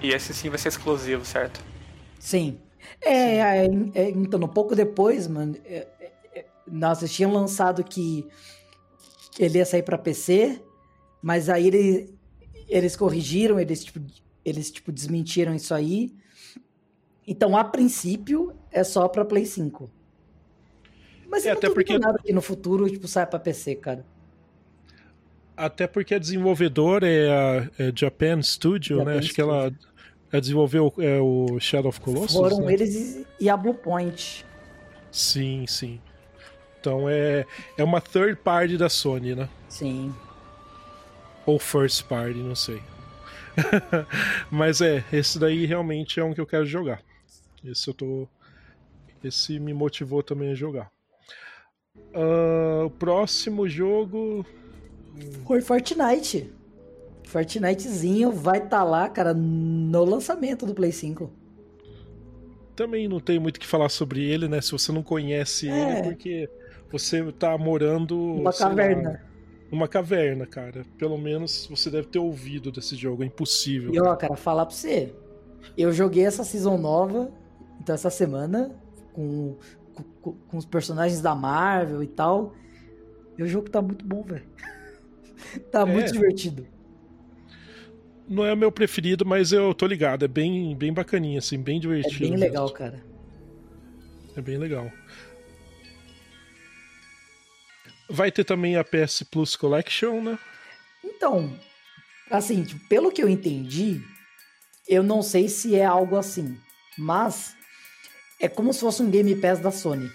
[0.00, 1.64] E esse sim vai ser exclusivo, certo?
[2.18, 2.62] Sim.
[3.00, 8.28] É, é, é então, um pouco depois, mano, é, é, é nossa, tinham lançado que
[9.38, 10.62] ele ia sair para PC,
[11.20, 12.18] mas aí ele,
[12.68, 14.00] eles corrigiram, eles tipo,
[14.44, 16.14] eles tipo desmentiram isso aí.
[17.26, 19.90] Então, a princípio, é só para Play 5.
[21.28, 24.04] Mas é, eu não até porque nada que no futuro tipo saia para PC, cara.
[25.56, 29.18] Até porque a desenvolvedora é a é Japan Studio, Japan né?
[29.18, 29.34] Acho Studio.
[29.34, 29.72] que ela,
[30.32, 32.32] ela desenvolveu é, o Shadow of Colossus.
[32.32, 32.74] Foram né?
[32.74, 34.44] eles e a Bluepoint.
[35.10, 36.00] Sim, sim.
[36.80, 37.46] Então é,
[37.78, 39.48] é uma third party da Sony, né?
[39.68, 40.12] Sim.
[41.46, 42.82] Ou first party, não sei.
[44.50, 47.00] Mas é, esse daí realmente é um que eu quero jogar.
[47.64, 48.28] Esse eu tô.
[49.22, 50.90] Esse me motivou também a jogar.
[51.96, 54.44] Uh, o próximo jogo.
[55.46, 56.52] Foi Fortnite.
[57.24, 61.42] Fortnitezinho vai estar tá lá, cara, no lançamento do Play 5
[62.74, 64.60] também não tem muito o que falar sobre ele, né?
[64.60, 65.98] Se você não conhece é.
[65.98, 66.50] ele, porque
[66.90, 68.18] você tá morando.
[68.18, 69.10] Uma caverna.
[69.10, 69.20] Lá,
[69.70, 70.84] uma caverna, cara.
[70.98, 73.22] Pelo menos você deve ter ouvido desse jogo.
[73.22, 73.92] É impossível.
[73.94, 75.14] E ó, cara, falar pra você.
[75.76, 77.30] Eu joguei essa season nova,
[77.82, 78.70] então essa semana,
[79.12, 79.56] com,
[80.22, 82.54] com, com os personagens da Marvel e tal.
[83.36, 84.46] O jogo tá muito bom, velho.
[85.72, 85.84] tá é.
[85.84, 86.64] muito divertido.
[88.28, 90.24] Não é o meu preferido, mas eu tô ligado.
[90.24, 92.24] É bem, bem bacaninha, assim, bem divertido.
[92.24, 92.78] É bem legal, mesmo.
[92.78, 93.04] cara.
[94.36, 94.88] É bem legal.
[98.08, 100.38] Vai ter também a PS Plus Collection, né?
[101.04, 101.58] Então,
[102.30, 104.00] assim, tipo, pelo que eu entendi,
[104.86, 106.56] eu não sei se é algo assim,
[106.96, 107.56] mas
[108.42, 110.10] é como se fosse um Game Pass da Sony.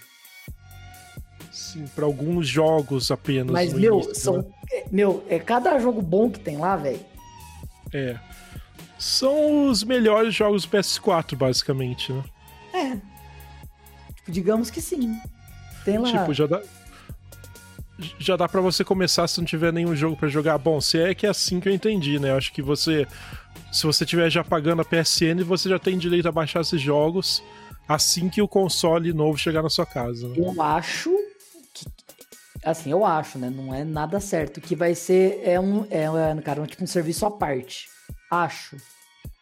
[1.50, 3.50] Sim, para alguns jogos apenas.
[3.50, 4.44] Mas, meu, início, são, né?
[4.70, 7.00] É, meu, é cada jogo bom que tem lá, velho.
[7.92, 8.18] É.
[8.98, 12.24] São os melhores jogos do PS4, basicamente, né?
[12.74, 12.90] É.
[14.14, 15.18] Tipo, digamos que sim.
[15.84, 16.12] Tem lá.
[16.12, 16.60] Tipo, já dá,
[18.18, 20.58] já dá para você começar se não tiver nenhum jogo para jogar.
[20.58, 22.30] Bom, se é que é assim que eu entendi, né?
[22.30, 23.06] Eu acho que você,
[23.72, 27.42] se você tiver já pagando a PSN, você já tem direito a baixar esses jogos
[27.88, 30.28] assim que o console novo chegar na sua casa.
[30.28, 30.34] Né?
[30.36, 31.10] Eu acho
[31.72, 31.86] que,
[32.62, 33.48] assim, eu acho, né?
[33.48, 36.86] Não é nada certo que vai ser é um, é, é cara, um, tipo um
[36.86, 37.88] serviço à parte.
[38.30, 38.76] Acho.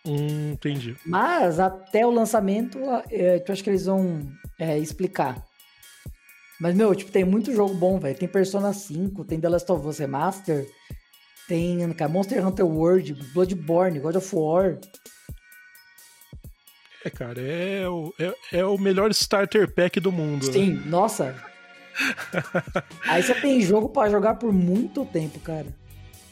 [0.07, 0.97] Hum, entendi.
[1.05, 2.79] Mas até o lançamento,
[3.11, 4.23] é, eu acho que eles vão
[4.59, 5.45] é, explicar.
[6.61, 8.17] Mas, meu, tipo, tem muito jogo bom, velho.
[8.17, 10.67] Tem Persona 5, tem The Last of Us Remaster,
[11.49, 14.79] tem cara, Monster Hunter World, Bloodborne, God of War.
[17.07, 20.45] É, cara, é o, é, é o melhor starter pack do mundo.
[20.53, 20.83] Sim, né?
[20.87, 21.37] nossa.
[23.07, 25.69] Aí você tem jogo para jogar por muito tempo, cara.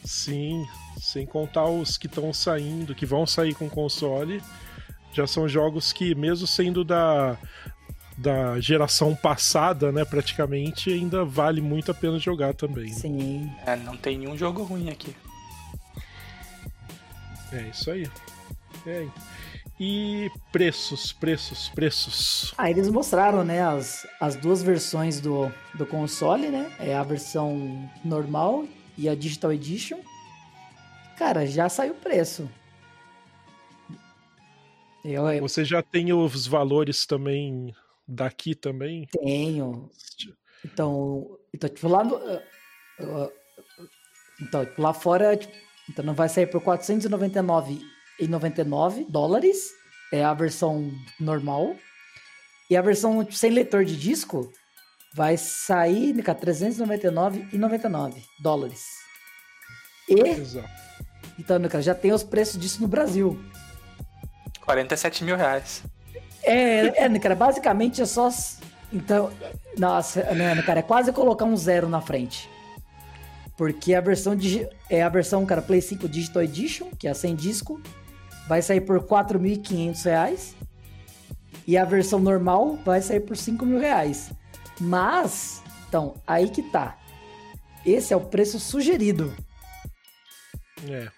[0.05, 0.67] Sim,
[1.01, 4.43] sem contar os que estão saindo, que vão sair com console.
[5.13, 7.39] Já são jogos que, mesmo sendo da,
[8.19, 12.89] da geração passada, né, praticamente, ainda vale muito a pena jogar também.
[12.89, 13.49] Sim.
[13.65, 15.15] É, não tem nenhum jogo ruim aqui.
[17.53, 18.11] É isso aí.
[18.85, 19.07] É.
[19.79, 22.55] E preços, preços, preços.
[22.57, 26.73] Ah, eles mostraram, né, as, as duas versões do, do console, né?
[26.79, 28.67] É a versão normal
[28.97, 29.99] e a Digital Edition.
[31.19, 32.49] Cara, já saiu o preço.
[35.05, 35.43] Eu, eu...
[35.43, 37.75] Você já tem os valores também
[38.07, 39.07] daqui também?
[39.11, 39.91] Tenho.
[40.65, 42.41] Então, então tipo, lá no, uh,
[43.01, 43.33] uh,
[44.41, 45.53] então, tipo, lá fora, tipo,
[45.89, 46.63] então não vai sair por
[48.21, 49.71] 499,99 dólares,
[50.13, 51.75] é a versão normal.
[52.71, 54.51] E a versão sem leitor de disco
[55.15, 58.85] vai sair, cara, 399,99 dólares.
[60.09, 60.69] E Exato.
[61.39, 63.39] Então, cara, já tem os preços disso no Brasil.
[64.61, 65.83] 47 mil reais.
[66.43, 68.29] É, é, cara, basicamente é só.
[68.93, 69.33] Então,
[69.79, 72.49] nossa, né, cara, é quase colocar um zero na frente.
[73.57, 77.35] Porque a versão de, é a versão, cara, Play 5 Digital Edition, que é sem
[77.35, 77.81] disco,
[78.49, 80.55] vai sair por R$ 4.500.
[81.67, 84.31] E a versão normal vai sair por R$ mil reais.
[84.81, 86.99] Mas, então, aí que tá.
[87.87, 89.35] Esse é o preço sugerido.
[90.91, 91.09] É.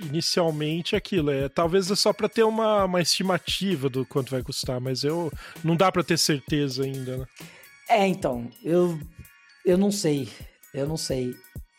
[0.00, 4.80] inicialmente aquilo é talvez é só para ter uma, uma estimativa do quanto vai custar,
[4.80, 5.30] mas eu
[5.62, 7.26] não dá para ter certeza ainda, né?
[7.88, 8.98] É, então, eu
[9.64, 10.28] eu não sei,
[10.72, 11.34] eu não sei.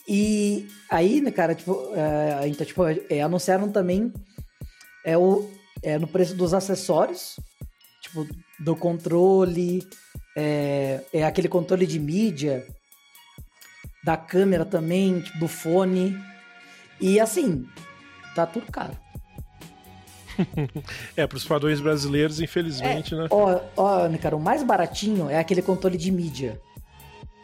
[0.08, 4.14] E aí, né, cara, tipo, é, então, tipo, é, anunciaram também
[5.06, 5.50] é o
[5.84, 7.40] é no preço dos acessórios,
[8.02, 8.28] tipo
[8.60, 9.88] do controle,
[10.36, 12.66] é, é aquele controle de mídia,
[14.04, 16.18] da câmera também, tipo, do fone.
[17.00, 17.68] E assim,
[18.34, 18.98] tá tudo caro.
[21.16, 23.28] é, para os padrões brasileiros, infelizmente, é, né?
[23.30, 26.60] Ó, ó, né, cara, o mais baratinho é aquele controle de mídia.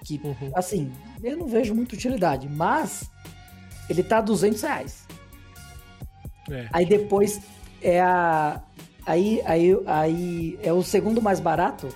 [0.05, 0.51] Que, uhum.
[0.55, 0.91] assim,
[1.23, 3.09] eu não vejo muita utilidade, mas
[3.89, 5.07] ele tá a 200 reais.
[6.49, 6.67] É.
[6.71, 7.41] Aí depois
[7.81, 8.61] é a.
[9.05, 11.89] Aí, aí, aí é o segundo mais barato.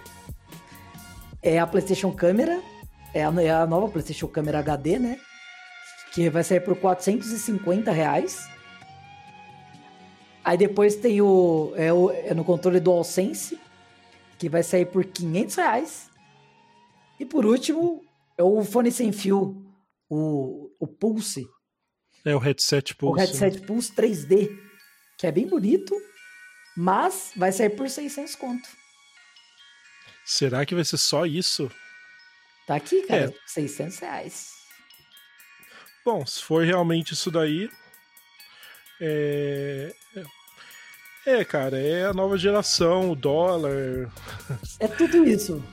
[1.41, 2.61] É a PlayStation Câmera.
[3.13, 5.19] É a, é a nova PlayStation Câmera HD, né?
[6.13, 8.47] Que vai sair por 450 reais.
[10.43, 12.11] Aí depois tem o é, o.
[12.11, 13.59] é no controle DualSense,
[14.37, 16.09] que vai sair por 500 reais.
[17.19, 18.03] E por último,
[18.37, 19.65] é o fone sem fio,
[20.09, 21.45] o, o Pulse.
[22.23, 23.13] É o headset Pulse.
[23.13, 23.67] O headset né?
[23.67, 24.49] Pulse 3D,
[25.17, 25.95] que é bem bonito,
[26.75, 28.67] mas vai sair por 600 conto.
[30.25, 31.71] Será que vai ser só isso?
[32.65, 33.33] Tá aqui, cara, é.
[33.45, 34.49] 600 reais.
[36.03, 37.69] Bom, se for realmente isso daí,
[38.99, 39.93] é,
[41.25, 44.11] é, cara, é a nova geração, o dólar.
[44.79, 45.63] É tudo isso.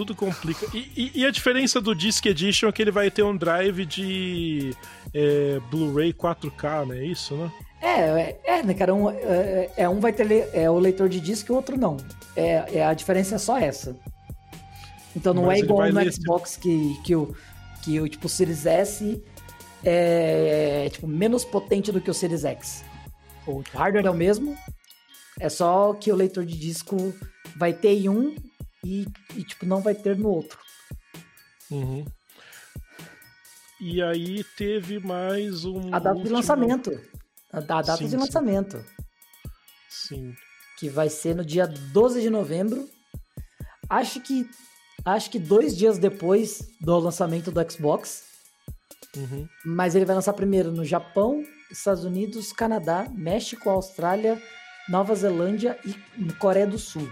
[0.00, 0.66] Tudo complica.
[0.72, 3.84] E, e, e, a diferença do Disc Edition é que ele vai ter um drive
[3.84, 4.74] de
[5.12, 7.00] é, Blu-ray 4K, né?
[7.00, 7.52] É isso, né?
[7.82, 8.94] É, é, é né, cara?
[8.94, 11.98] Um, é, é, um vai ter é, o leitor de disco e o outro não.
[12.34, 13.94] É, é, a diferença é só essa.
[15.14, 17.36] Então não Mas é igual no Xbox que, que, o,
[17.82, 19.22] que o tipo, Series S
[19.84, 22.82] é tipo, menos potente do que o Series X.
[23.46, 24.56] O hardware é o mesmo,
[25.38, 27.12] é só que o leitor de disco
[27.54, 28.34] vai ter em um
[28.84, 29.06] e,
[29.36, 30.58] e tipo, não vai ter no outro.
[31.70, 32.04] Uhum.
[33.80, 35.94] E aí teve mais um.
[35.94, 36.26] A data último...
[36.26, 37.00] de lançamento.
[37.52, 38.84] A, data sim, de lançamento.
[39.88, 40.34] Sim.
[40.78, 42.88] Que vai ser no dia 12 de novembro.
[43.88, 44.48] Acho que.
[45.02, 48.24] Acho que dois dias depois do lançamento do Xbox.
[49.16, 49.48] Uhum.
[49.64, 54.40] Mas ele vai lançar primeiro no Japão, Estados Unidos, Canadá, México, Austrália,
[54.90, 57.10] Nova Zelândia e Coreia do Sul.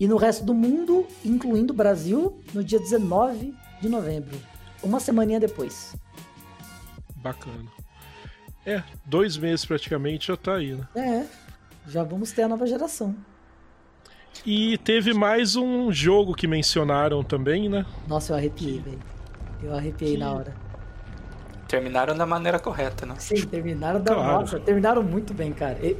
[0.00, 4.34] E no resto do mundo, incluindo o Brasil, no dia 19 de novembro.
[4.82, 5.94] Uma semaninha depois.
[7.16, 7.66] Bacana.
[8.64, 10.86] É, dois meses praticamente já tá aí, né?
[10.96, 11.26] É,
[11.86, 13.14] já vamos ter a nova geração.
[14.46, 17.84] E teve mais um jogo que mencionaram também, né?
[18.08, 18.98] Nossa, eu arrepiei, velho.
[19.62, 20.18] Eu arrepiei que...
[20.18, 20.54] na hora.
[21.68, 23.14] Terminaram da maneira correta, né?
[23.18, 24.40] Sim, terminaram da claro.
[24.40, 25.78] nossa, terminaram muito bem, cara.
[25.82, 25.96] E,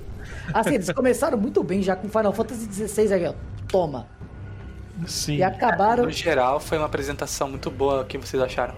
[0.55, 3.35] assim, eles começaram muito bem já com Final Fantasy XVI aí, ó.
[3.71, 4.07] Toma.
[5.07, 5.37] Sim.
[5.37, 6.05] E acabaram.
[6.05, 8.03] No geral, foi uma apresentação muito boa.
[8.03, 8.75] O que vocês acharam?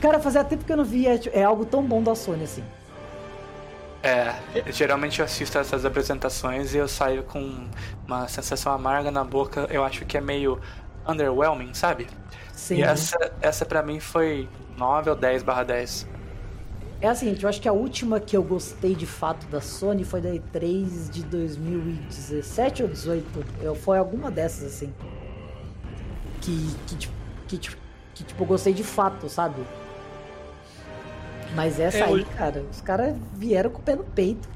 [0.00, 1.20] Cara, fazia tempo que eu não via.
[1.32, 2.64] É, algo tão bom da Sony assim.
[4.02, 4.34] É,
[4.70, 7.66] geralmente eu assisto essas apresentações e eu saio com
[8.06, 9.66] uma sensação amarga na boca.
[9.70, 10.60] Eu acho que é meio
[11.06, 12.06] underwhelming, sabe?
[12.52, 12.76] Sim.
[12.76, 16.06] E essa, essa para mim foi 9 ou 10 barra 10.
[17.00, 20.20] É assim, eu acho que a última que eu gostei de fato da Sony foi
[20.20, 23.44] da E3 de 2017 ou 18.
[23.60, 24.92] Eu, foi alguma dessas, assim.
[26.40, 27.14] Que, que, tipo,
[27.46, 27.76] que, que,
[28.14, 29.62] que tipo, eu gostei de fato, sabe?
[31.54, 32.26] Mas essa é, aí, eu...
[32.36, 34.48] cara, os caras vieram com o pé no peito.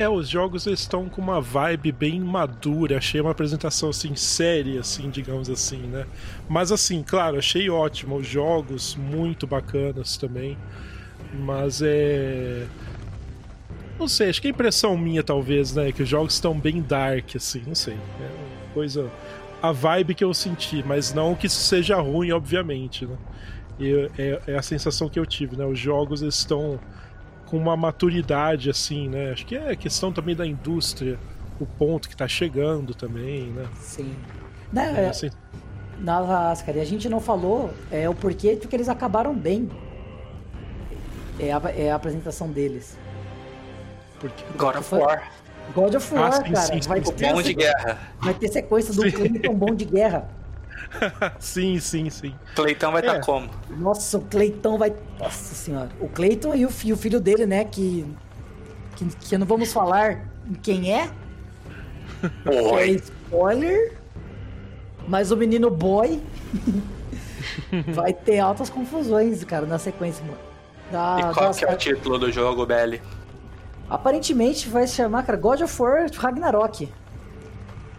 [0.00, 2.96] É, os jogos estão com uma vibe bem madura.
[2.96, 6.06] Achei uma apresentação assim séria, assim, digamos assim, né?
[6.48, 8.16] Mas assim, claro, achei ótimo.
[8.16, 10.56] Os jogos muito bacanas também.
[11.32, 12.66] Mas é.
[13.98, 15.92] Não sei, acho que é impressão minha, talvez, né?
[15.92, 17.94] Que os jogos estão bem dark, assim, não sei.
[17.94, 19.10] É coisa.
[19.62, 23.16] A vibe que eu senti, mas não que isso seja ruim, obviamente, né?
[23.78, 25.66] E é, é a sensação que eu tive, né?
[25.66, 26.80] Os jogos estão
[27.46, 29.32] com uma maturidade assim, né?
[29.32, 31.18] Acho que é questão também da indústria,
[31.58, 33.66] o ponto que está chegando também, né?
[33.76, 34.14] Sim.
[34.72, 35.30] Não, é, assim...
[35.98, 39.68] Nas, cara, a gente não falou é, o porquê de que eles acabaram bem.
[41.40, 42.96] É a, é a apresentação deles.
[44.18, 44.44] Porque...
[44.56, 45.32] God of War.
[45.74, 46.66] God of War, ah, sim, cara.
[46.66, 47.98] Sim, sim, vai, ter bom de guerra.
[48.20, 50.28] vai ter sequência do Clinton bom de guerra.
[51.38, 52.34] sim, sim, sim.
[52.54, 53.18] Cleitão vai estar é.
[53.18, 53.48] tá como?
[53.70, 54.92] Nossa, o Cleitão vai.
[55.18, 55.88] Nossa senhora.
[56.00, 57.64] O Cleiton e o, e o filho dele, né?
[57.64, 58.04] Que,
[58.96, 59.04] que.
[59.04, 60.28] Que não vamos falar
[60.62, 61.10] quem é.
[62.44, 62.82] Oi.
[62.82, 63.98] É spoiler.
[65.06, 66.20] Mas o menino boy
[67.88, 70.49] vai ter altas confusões, cara, na sequência, mano.
[70.92, 73.00] Ah, e qual que é o título do jogo, Belly?
[73.88, 76.88] Aparentemente vai se chamar, cara, God of War Ragnarok.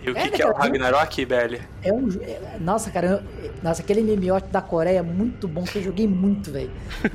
[0.04, 1.62] E o que, é, que é o Ragnarok, Belly?
[1.84, 2.10] É um.
[2.22, 3.24] É, nossa, cara,
[3.62, 6.72] nossa, aquele MMO da Coreia é muito bom, que eu joguei muito, velho.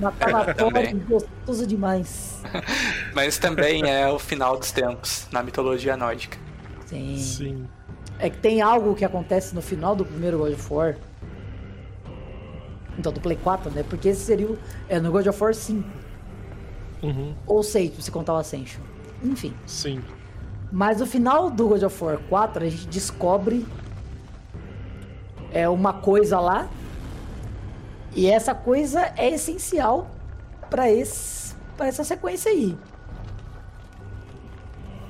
[0.76, 2.42] É, gostoso demais.
[3.12, 6.38] Mas também é o final dos tempos na mitologia nórdica.
[6.86, 7.18] Sim.
[7.18, 7.68] Sim.
[8.18, 10.96] É que tem algo que acontece no final do primeiro God of War.
[12.98, 13.84] Então, do Play 4, né?
[13.88, 14.58] Porque esse seria o.
[14.88, 15.88] É no God of War 5.
[17.02, 17.34] Uhum.
[17.46, 18.80] Ou 6, se contar o Ascension.
[19.22, 19.54] Enfim.
[19.66, 20.02] Sim.
[20.72, 23.66] Mas no final do God of War 4, a gente descobre
[25.52, 26.68] é uma coisa lá.
[28.14, 30.10] E essa coisa é essencial
[30.70, 32.76] para esse para essa sequência aí.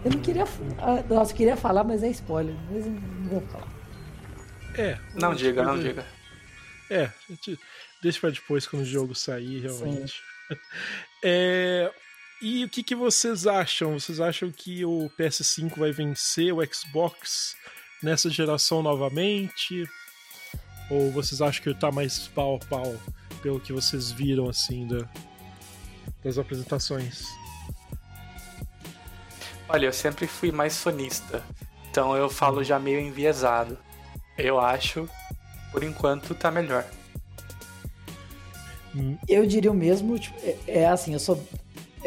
[0.04, 0.44] Eu não queria,
[0.78, 3.68] ah, nossa, eu queria falar, mas é spoiler, mas não vou falar.
[4.76, 6.04] É, não diga, não diga.
[6.90, 7.58] É, a gente
[8.02, 10.20] deixa para depois quando o jogo sair, realmente.
[11.24, 11.92] É,
[12.40, 13.98] e o que, que vocês acham?
[13.98, 17.56] Vocês acham que o PS5 vai vencer o Xbox
[18.00, 19.88] nessa geração novamente?
[20.90, 22.94] Ou vocês acham que tá mais pau a pau
[23.42, 25.08] pelo que vocês viram assim da,
[26.22, 27.24] das apresentações?
[29.68, 31.42] Olha, eu sempre fui mais sonista,
[31.90, 33.76] então eu falo já meio enviesado.
[34.38, 35.08] Eu acho,
[35.72, 36.84] por enquanto, tá melhor.
[39.28, 41.40] Eu diria o mesmo, tipo, é, é assim, eu sou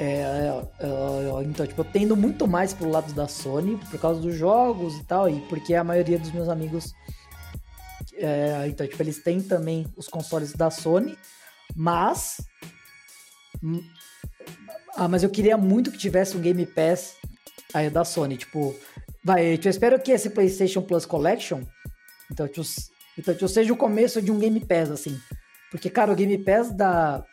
[0.02, 0.48] é, é,
[0.80, 4.96] é, então, tipo, eu tendo muito mais pro lado da Sony por causa dos jogos
[4.96, 6.94] e tal, e porque a maioria dos meus amigos.
[8.14, 11.18] É, então, tipo, eles têm também os consoles da Sony,
[11.76, 12.42] mas.
[13.62, 13.84] Hum,
[14.96, 17.16] ah, mas eu queria muito que tivesse um Game Pass
[17.74, 18.38] aí da Sony.
[18.38, 18.74] Tipo,
[19.22, 21.64] vai, eu espero que esse PlayStation Plus Collection.
[22.32, 22.66] Então, tipo,
[23.18, 25.20] então, tipo, seja o começo de um Game Pass, assim.
[25.72, 27.24] Porque, cara, o Game Pass da,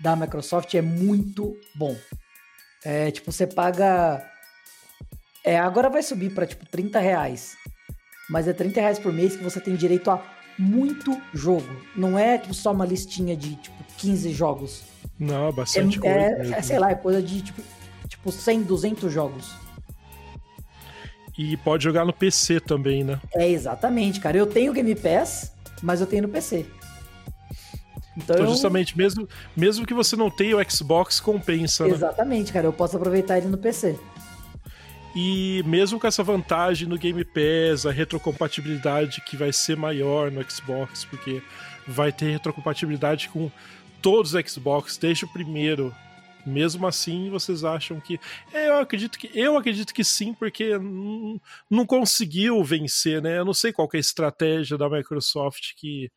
[0.00, 1.96] da Microsoft é muito bom.
[2.84, 4.24] É, tipo, você paga.
[5.44, 7.56] É, agora vai subir para tipo 30 reais.
[8.28, 10.22] Mas é 30 reais por mês que você tem direito a
[10.58, 11.68] muito jogo.
[11.94, 14.82] Não é tipo, só uma listinha de tipo 15 jogos.
[15.18, 16.54] Não, bastante é, coisa.
[16.54, 17.62] É, é, sei lá, é coisa de tipo,
[18.08, 19.54] tipo 100, 200 jogos.
[21.38, 23.20] E pode jogar no PC também, né?
[23.34, 24.36] É, exatamente, cara.
[24.36, 26.66] Eu tenho Game Pass, mas eu tenho no PC.
[28.16, 31.84] Então, então justamente, mesmo, mesmo que você não tenha o Xbox, compensa.
[31.86, 31.90] Né?
[31.90, 32.66] Exatamente, cara.
[32.66, 33.98] Eu posso aproveitar ele no PC.
[35.14, 40.44] E mesmo com essa vantagem no Game Pass, a retrocompatibilidade que vai ser maior no
[40.50, 41.42] Xbox, porque
[41.86, 43.50] vai ter retrocompatibilidade com
[44.02, 45.94] todos os Xbox, desde o primeiro.
[46.44, 48.20] Mesmo assim, vocês acham que.
[48.52, 49.30] É, eu acredito que.
[49.34, 53.38] Eu acredito que sim, porque não, não conseguiu vencer, né?
[53.38, 56.10] Eu não sei qual é a estratégia da Microsoft que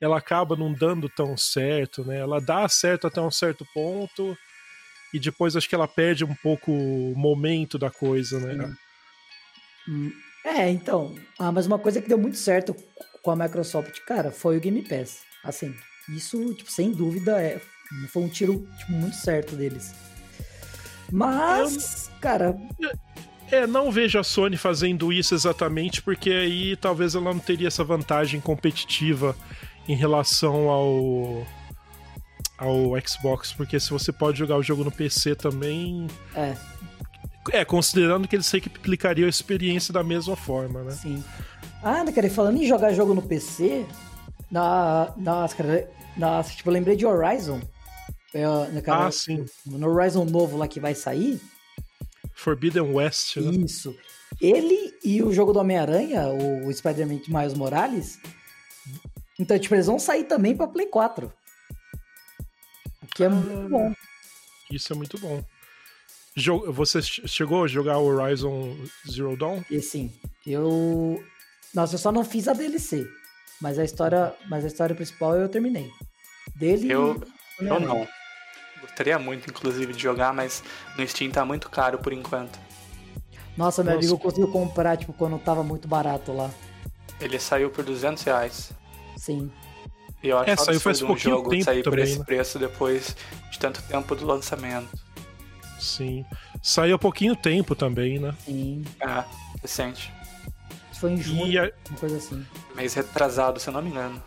[0.00, 2.18] ela acaba não dando tão certo, né?
[2.18, 4.36] Ela dá certo até um certo ponto
[5.12, 8.74] e depois acho que ela perde um pouco o momento da coisa, né?
[9.88, 10.12] Hum,
[10.44, 11.14] é, então.
[11.38, 12.74] Ah, mas uma coisa que deu muito certo
[13.22, 15.22] com a Microsoft, cara, foi o Game Pass.
[15.44, 15.74] Assim,
[16.08, 17.60] isso, tipo, sem dúvida, é,
[18.08, 19.94] foi um tiro tipo, muito certo deles.
[21.12, 22.14] Mas, Eu...
[22.20, 22.56] cara.
[23.50, 27.82] É, não vejo a Sony fazendo isso exatamente, porque aí talvez ela não teria essa
[27.82, 29.36] vantagem competitiva
[29.88, 31.46] em relação ao
[32.60, 36.06] ao Xbox, porque se você pode jogar o jogo no PC também.
[36.36, 36.54] É.
[37.52, 40.90] É, considerando que eles replicariam a experiência da mesma forma, né?
[40.90, 41.24] Sim.
[41.82, 43.86] Ah, cara, falando em jogar jogo no PC,
[44.50, 47.62] na, nossa, cara, nossa, tipo, eu lembrei de Horizon.
[48.34, 49.46] É, né, cara, ah, sim.
[49.64, 51.40] No Horizon novo lá que vai sair.
[52.34, 53.52] Forbidden West, né?
[53.64, 53.96] Isso.
[54.40, 58.18] Ele e o jogo do Homem-Aranha, o Spider-Man Miles Morales,
[59.40, 61.32] então, tipo, eles vão sair também pra Play 4.
[63.02, 63.94] O que é ah, muito bom.
[64.70, 65.42] Isso é muito bom.
[66.68, 68.76] Você chegou a jogar o Horizon
[69.10, 69.62] Zero Dawn?
[69.70, 70.12] E sim.
[70.46, 71.24] Eu.
[71.74, 73.08] Nossa, eu só não fiz a DLC.
[73.62, 75.90] Mas a história, mas a história principal eu terminei.
[76.54, 76.92] Dele.
[76.92, 77.22] Eu,
[77.58, 78.06] eu não.
[78.82, 80.62] Gostaria muito, inclusive, de jogar, mas
[80.96, 82.58] no Steam tá muito caro por enquanto.
[83.56, 84.06] Nossa, meu Nossa.
[84.06, 86.50] amigo conseguiu comprar, tipo, quando tava muito barato lá.
[87.20, 88.72] Ele saiu por 200 reais.
[89.20, 89.50] Sim.
[90.22, 92.24] E eu acho é, saiu faz um jogo tempo sair também, por esse né?
[92.24, 93.16] preço depois
[93.50, 94.88] de tanto tempo do lançamento.
[95.78, 96.24] Sim.
[96.62, 98.34] Saiu há pouquinho tempo também, né?
[98.46, 98.82] Sim.
[98.98, 99.24] É,
[99.60, 100.10] recente.
[100.94, 101.70] Foi em junho, a...
[101.90, 102.46] uma coisa assim.
[102.74, 104.22] Mês retrasado, se eu não me engano.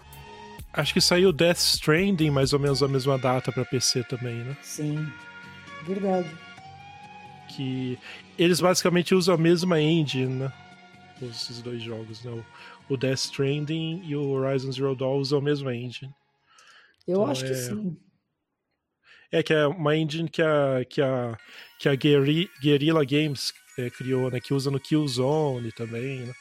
[0.71, 4.55] Acho que saiu Death Stranding mais ou menos a mesma data para PC também, né?
[4.61, 5.07] Sim.
[5.87, 6.29] Verdade.
[7.49, 7.97] Que
[8.37, 10.53] eles basicamente usam a mesma engine, né?
[11.21, 12.43] Esses dois jogos, né?
[12.89, 16.13] O Death Stranding e o Horizon Zero Dawn usam o mesmo engine.
[17.07, 17.49] Eu então, acho é...
[17.49, 17.97] que sim.
[19.31, 21.35] É, que é uma engine que a, que a,
[21.79, 24.39] que a Guerrilla Games é, criou, né?
[24.39, 26.33] Que usa no Killzone também, né?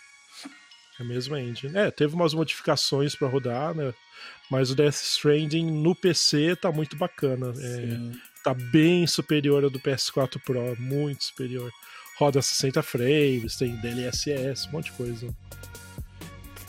[0.98, 1.74] É a mesma engine.
[1.74, 3.94] É, teve umas modificações para rodar, né?
[4.50, 7.54] Mas o Death Stranding no PC tá muito bacana.
[7.56, 11.70] É, tá bem superior ao do PS4 Pro, muito superior.
[12.18, 15.34] Roda 60 frames, tem DLSS, um monte de coisa.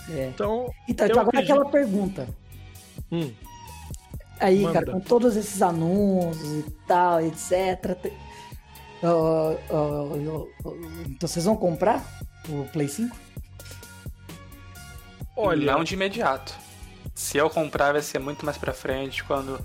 [0.10, 0.28] É.
[0.28, 1.52] Então, então, agora acredito...
[1.52, 2.28] aquela pergunta.
[3.12, 3.32] Hum.
[4.40, 4.74] Aí, Manda.
[4.74, 8.12] cara, com todos esses anúncios e tal, etc.
[9.02, 12.04] Uh, uh, uh, então vocês vão comprar
[12.50, 13.16] o Play 5?
[15.36, 15.74] Olha.
[15.74, 16.54] Não de imediato.
[17.16, 19.60] Se eu comprar, vai ser muito mais pra frente, quando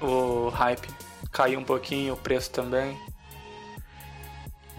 [0.00, 0.88] o hype
[1.30, 2.96] cair um pouquinho, o preço também.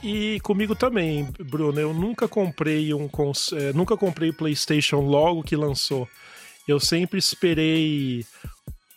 [0.04, 1.80] E comigo também, Bruno.
[1.80, 3.10] Eu nunca comprei um.
[3.54, 6.08] É, nunca comprei o PlayStation logo que lançou.
[6.68, 8.26] Eu sempre esperei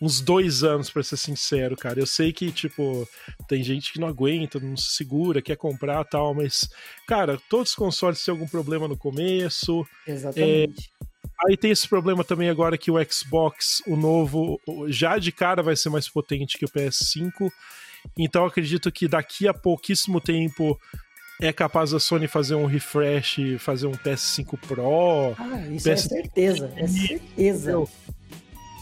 [0.00, 1.98] uns dois anos, para ser sincero, cara.
[1.98, 3.08] Eu sei que, tipo,
[3.48, 6.68] tem gente que não aguenta, não se segura, quer comprar tal, mas,
[7.06, 9.86] cara, todos os consoles têm algum problema no começo.
[10.06, 10.90] Exatamente.
[11.00, 11.06] É,
[11.48, 15.76] aí tem esse problema também agora que o Xbox, o novo, já de cara vai
[15.76, 17.50] ser mais potente que o PS5.
[18.16, 20.78] Então acredito que daqui a pouquíssimo tempo
[21.40, 25.34] é capaz a Sony fazer um refresh, fazer um PS5 Pro.
[25.38, 25.86] Ah, isso PS...
[25.88, 27.84] é certeza, é certeza.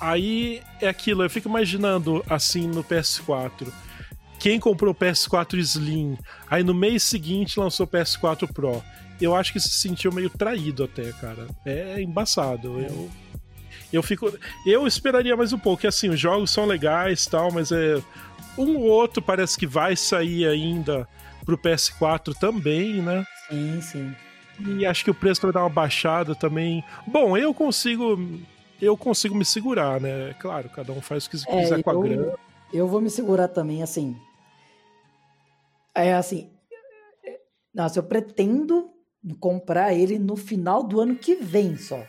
[0.01, 3.73] Aí é aquilo, eu fico imaginando assim no PS4.
[4.39, 6.19] Quem comprou o PS4 Slim,
[6.51, 8.83] aí no mês seguinte lançou o PS4 Pro.
[9.21, 11.47] Eu acho que se sentiu meio traído até, cara.
[11.65, 12.81] É embaçado.
[12.81, 13.11] Eu
[13.93, 14.33] eu fico
[14.67, 18.03] eu esperaria mais um pouco, que assim, os jogos são legais, tal, mas é
[18.57, 21.09] um ou outro parece que vai sair ainda
[21.45, 23.25] pro PS4 também, né?
[23.49, 24.17] Sim, sim.
[24.61, 26.85] E acho que o preço vai dar uma baixada também.
[27.07, 28.19] Bom, eu consigo
[28.81, 30.35] eu consigo me segurar, né?
[30.39, 32.35] Claro, cada um faz o que é, quiser com a grana.
[32.73, 34.17] Eu vou me segurar também, assim.
[35.95, 36.51] É assim.
[37.75, 38.91] Nossa, eu pretendo
[39.41, 42.05] comprar ele no final do ano que vem só.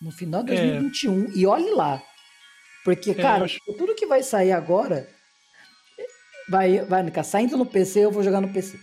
[0.00, 1.24] No final de 2021.
[1.24, 1.28] É.
[1.34, 2.02] E olhe lá.
[2.84, 3.58] Porque, é, cara, acho...
[3.78, 5.08] tudo que vai sair agora
[6.48, 8.78] vai, vai ficar saindo no PC, eu vou jogar no PC.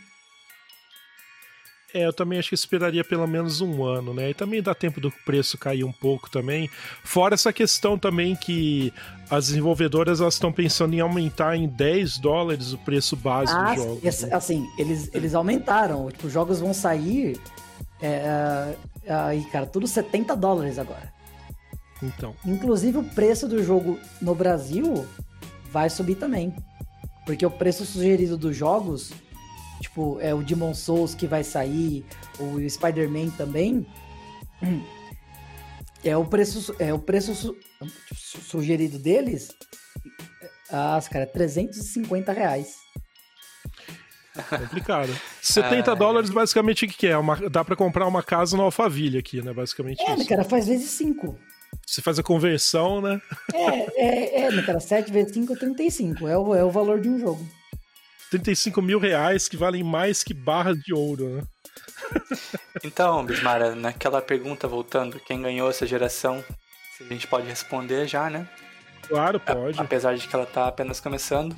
[1.93, 4.29] É, eu também acho que esperaria pelo menos um ano, né?
[4.29, 6.69] E também dá tempo do preço cair um pouco também.
[7.03, 8.93] Fora essa questão também que
[9.29, 13.83] as desenvolvedoras elas estão pensando em aumentar em 10 dólares o preço base ah, dos
[13.83, 14.03] jogos.
[14.03, 14.35] Esse, né?
[14.35, 16.11] Assim, eles, eles aumentaram.
[16.11, 17.39] Tipo, os jogos vão sair.
[17.99, 21.11] É, é, aí, cara, tudo 70 dólares agora.
[22.03, 22.35] Então.
[22.45, 25.07] Inclusive o preço do jogo no Brasil
[25.71, 26.53] vai subir também.
[27.29, 29.11] Porque o preço sugerido dos jogos,
[29.79, 32.03] tipo, é o Demon Souls que vai sair,
[32.39, 33.85] o Spider-Man também,
[36.03, 37.55] é o preço, é o preço su,
[38.11, 39.55] sugerido deles,
[40.71, 42.73] ah, cara, 350 reais.
[44.49, 45.15] Complicado.
[45.39, 47.15] 70 ah, dólares, basicamente, o que, que é?
[47.15, 49.53] Uma, dá para comprar uma casa no Alphaville aqui, né?
[49.53, 50.27] Basicamente é, isso.
[50.27, 51.37] cara, faz vezes 5.
[51.85, 53.21] Você faz a conversão, né?
[53.53, 56.27] É, é, é cara, 7 vezes 5 é 35.
[56.27, 57.47] É o, é o valor de um jogo.
[58.29, 61.43] 35 mil reais que valem mais que barras de ouro, né?
[62.83, 66.43] Então, Bismara, naquela pergunta voltando, quem ganhou essa geração,
[66.95, 68.47] se a gente pode responder já, né?
[69.07, 69.79] Claro, pode.
[69.79, 71.55] A, apesar de que ela tá apenas começando.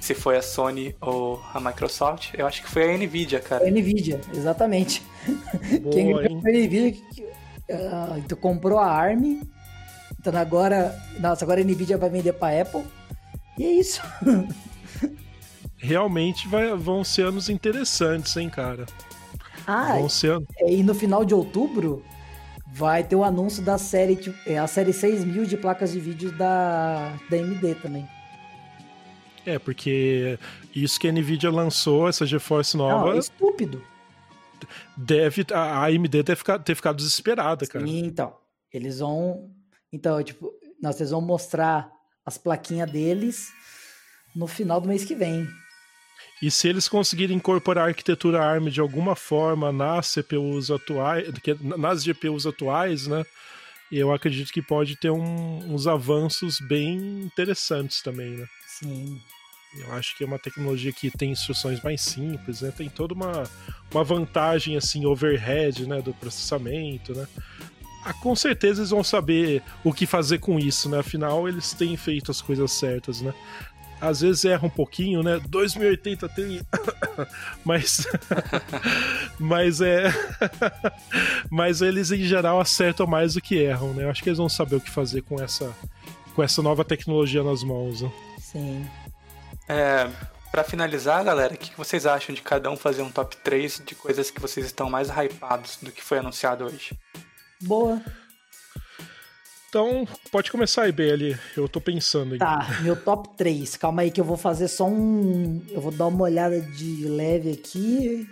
[0.00, 3.66] Se foi a Sony ou a Microsoft, eu acho que foi a Nvidia, cara.
[3.66, 5.02] A Nvidia, exatamente.
[5.82, 7.02] Boa, quem ganhou foi a Nvidia
[7.70, 9.42] Uh, tu comprou a ARM,
[10.18, 12.84] então agora, nossa, agora a Nvidia vai vender para Apple.
[13.58, 14.00] E é isso.
[15.76, 18.86] Realmente vai, vão ser anos interessantes, hein, cara.
[19.66, 20.48] Ah, vão ser anos...
[20.66, 22.02] e no final de outubro
[22.66, 27.12] vai ter o anúncio da série, é, a série 6000 de placas de vídeo da,
[27.30, 28.08] da AMD também.
[29.46, 30.38] É, porque
[30.74, 33.06] isso que a Nvidia lançou, essa GeForce nova.
[33.06, 33.82] Não, é estúpido
[34.96, 37.86] deve a AMD deve ficar, ter ficado desesperada, cara.
[37.86, 38.36] Sim, então.
[38.72, 39.50] Eles vão.
[39.92, 41.90] Então, tipo, nós eles vão mostrar
[42.24, 43.48] as plaquinhas deles
[44.36, 45.48] no final do mês que vem.
[46.42, 51.28] E se eles conseguirem incorporar a arquitetura ARM de alguma forma nas CPUs atuais,
[51.60, 53.24] nas GPUs atuais, né?
[53.90, 58.46] Eu acredito que pode ter um, uns avanços bem interessantes também, né?
[58.66, 59.20] Sim.
[59.76, 62.70] Eu acho que é uma tecnologia que tem instruções mais simples, né?
[62.70, 63.44] Tem toda uma,
[63.92, 67.26] uma vantagem assim overhead, né, do processamento, né?
[68.04, 71.00] Ah, com certeza eles vão saber o que fazer com isso, né?
[71.00, 73.34] Afinal, eles têm feito as coisas certas, né?
[74.00, 75.40] Às vezes erra um pouquinho, né?
[75.48, 76.60] 2080 tem.
[77.64, 78.06] mas.
[79.38, 80.04] mas é.
[81.50, 84.04] mas eles em geral acertam mais do que erram, né?
[84.04, 85.74] Eu acho que eles vão saber o que fazer com essa,
[86.34, 88.00] com essa nova tecnologia nas mãos.
[88.00, 88.12] Né?
[88.38, 88.86] Sim.
[89.68, 90.10] É,
[90.50, 93.94] para finalizar, galera, o que vocês acham de cada um fazer um top 3 de
[93.94, 96.98] coisas que vocês estão mais hypados do que foi anunciado hoje?
[97.60, 98.02] Boa.
[99.68, 101.36] Então, pode começar aí, BL.
[101.54, 102.38] Eu tô pensando aí.
[102.38, 103.76] Tá, meu top 3.
[103.76, 105.62] Calma aí que eu vou fazer só um.
[105.68, 108.26] Eu vou dar uma olhada de leve aqui.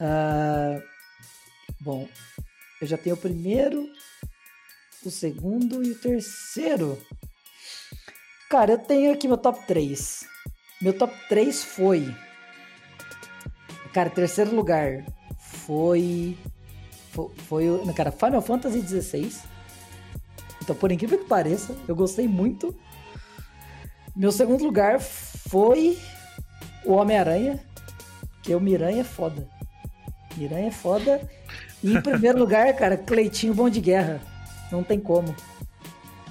[0.00, 0.80] Uh...
[1.80, 2.08] Bom,
[2.80, 3.88] eu já tenho o primeiro,
[5.04, 7.00] o segundo e o terceiro.
[8.48, 10.24] Cara, eu tenho aqui meu top 3.
[10.80, 12.14] Meu top 3 foi.
[13.92, 15.04] Cara, terceiro lugar
[15.38, 16.34] foi.
[17.10, 19.30] Foi, foi cara, Final Fantasy XVI.
[20.62, 22.74] Então, por incrível que pareça, eu gostei muito.
[24.16, 25.98] Meu segundo lugar foi
[26.86, 27.62] o Homem-Aranha,
[28.42, 29.46] que o Miranha é foda.
[30.36, 31.20] Miranha é foda.
[31.82, 34.22] E em primeiro lugar, cara, Cleitinho Bom de Guerra.
[34.72, 35.34] Não tem como.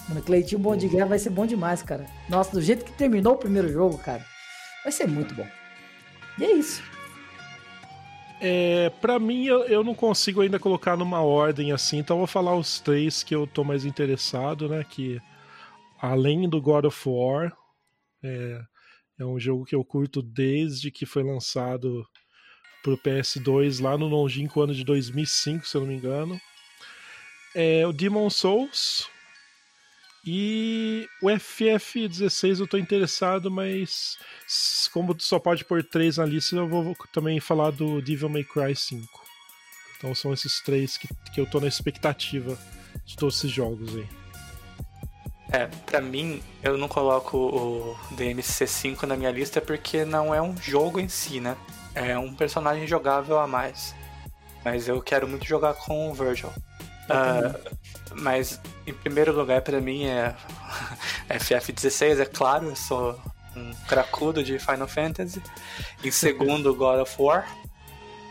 [0.07, 2.05] Mano, Cleitinho Bom de Guerra vai ser bom demais, cara.
[2.29, 4.25] Nossa, do jeito que terminou o primeiro jogo, cara,
[4.83, 5.47] vai ser muito bom.
[6.39, 6.81] E é isso.
[8.39, 12.55] É, para mim, eu, eu, não consigo ainda colocar numa ordem assim, então vou falar
[12.55, 14.85] os três que eu tô mais interessado, né?
[14.87, 15.19] Que
[15.99, 17.51] além do God of War,
[18.23, 18.61] é,
[19.19, 22.05] é um jogo que eu curto desde que foi lançado
[22.83, 26.39] pro PS2 lá no longínquo ano de 2005, se eu não me engano.
[27.55, 29.09] É, o Demon Souls,
[30.29, 34.17] e o FF16 eu tô interessado, mas
[34.91, 38.75] como só pode pôr três na lista, eu vou também falar do Devil May Cry
[38.75, 39.07] 5.
[39.97, 42.59] Então são esses três que, que eu tô na expectativa
[43.05, 44.05] de todos esses jogos aí.
[45.49, 50.57] É, pra mim, eu não coloco o DMC5 na minha lista porque não é um
[50.57, 51.55] jogo em si, né?
[51.95, 53.95] É um personagem jogável a mais.
[54.65, 56.49] Mas eu quero muito jogar com o Virgil.
[56.49, 57.76] Uh,
[58.15, 60.35] mas em primeiro lugar para mim é
[61.29, 63.19] FF16, é claro, eu sou
[63.55, 65.41] um cracudo de Final Fantasy.
[66.03, 67.47] Em segundo, God of War.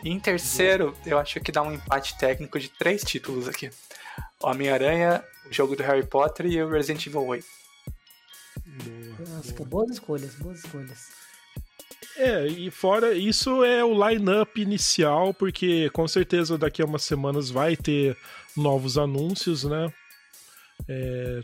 [0.03, 3.71] E em terceiro, eu acho que dá um empate técnico de três títulos aqui:
[4.41, 7.45] Homem-Aranha, o jogo do Harry Potter e o Resident Evil 8.
[8.67, 9.69] Boa, Nossa, boa.
[9.69, 11.27] boas escolhas, boas escolhas.
[12.17, 17.51] É, e fora isso é o line-up inicial, porque com certeza daqui a umas semanas
[17.51, 18.17] vai ter
[18.57, 19.93] novos anúncios, né?
[20.89, 21.41] É,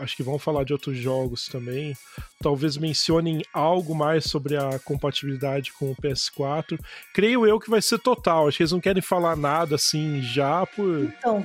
[0.00, 1.96] acho que vão falar de outros jogos também.
[2.40, 6.78] Talvez mencionem algo mais sobre a compatibilidade com o PS4.
[7.14, 8.46] Creio eu que vai ser total.
[8.46, 11.04] Acho que eles não querem falar nada assim já por.
[11.04, 11.44] Então,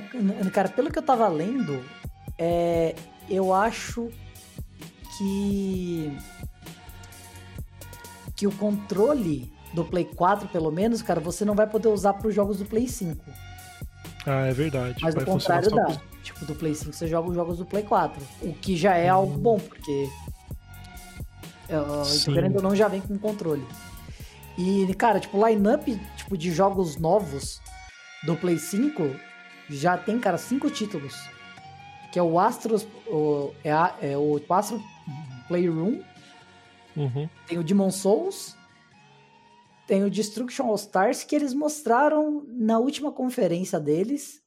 [0.52, 1.82] cara, pelo que eu tava lendo,
[2.38, 2.94] é,
[3.28, 4.10] eu acho
[5.18, 6.12] que
[8.36, 12.28] que o controle do Play 4, pelo menos, cara, você não vai poder usar para
[12.28, 13.24] os jogos do Play 5.
[14.26, 14.98] Ah, é verdade.
[15.02, 15.96] Mas o contrário dá.
[16.22, 18.22] Tipo, do Play 5 você joga os jogos do Play 4.
[18.42, 19.16] O que já é hum.
[19.16, 20.08] algo bom, porque.
[21.68, 23.64] Uh, querendo ou não, já vem com controle.
[24.56, 27.60] E, cara, tipo, line-up tipo, de jogos novos
[28.24, 29.02] do Play 5
[29.68, 31.14] já tem, cara, cinco títulos.
[32.12, 32.86] Que é o Astros.
[33.06, 34.82] O, é, a, é o Astro
[35.48, 36.00] Playroom.
[36.96, 37.28] Uhum.
[37.46, 38.56] Tem o Demon Souls.
[39.86, 44.40] Tem o Destruction All Stars que eles mostraram na última conferência deles,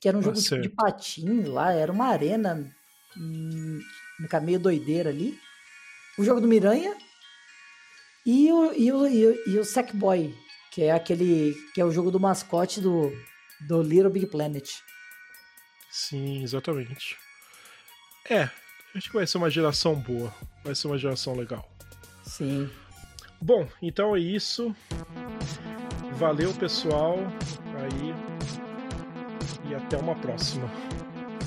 [0.00, 2.74] que era um jogo tipo de patinho lá, era uma arena
[3.16, 3.80] hum,
[4.42, 5.38] meio doideira ali.
[6.18, 6.96] O jogo do Miranha
[8.24, 10.34] e o, e o, e o, e o Sackboy,
[10.72, 13.12] que é aquele que é o jogo do mascote do,
[13.68, 14.68] do Little Big Planet.
[15.90, 17.16] Sim, exatamente.
[18.30, 18.48] É,
[18.94, 21.70] acho que vai ser uma geração boa, vai ser uma geração legal.
[22.24, 22.70] Sim.
[23.42, 24.72] Bom, então é isso.
[26.12, 27.18] Valeu, pessoal.
[27.74, 28.14] Aí.
[29.68, 30.70] E até uma próxima.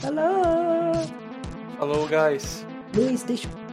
[0.01, 0.93] Falou!
[1.77, 2.67] Falou, guys.
[2.91, 3.64] PlayStation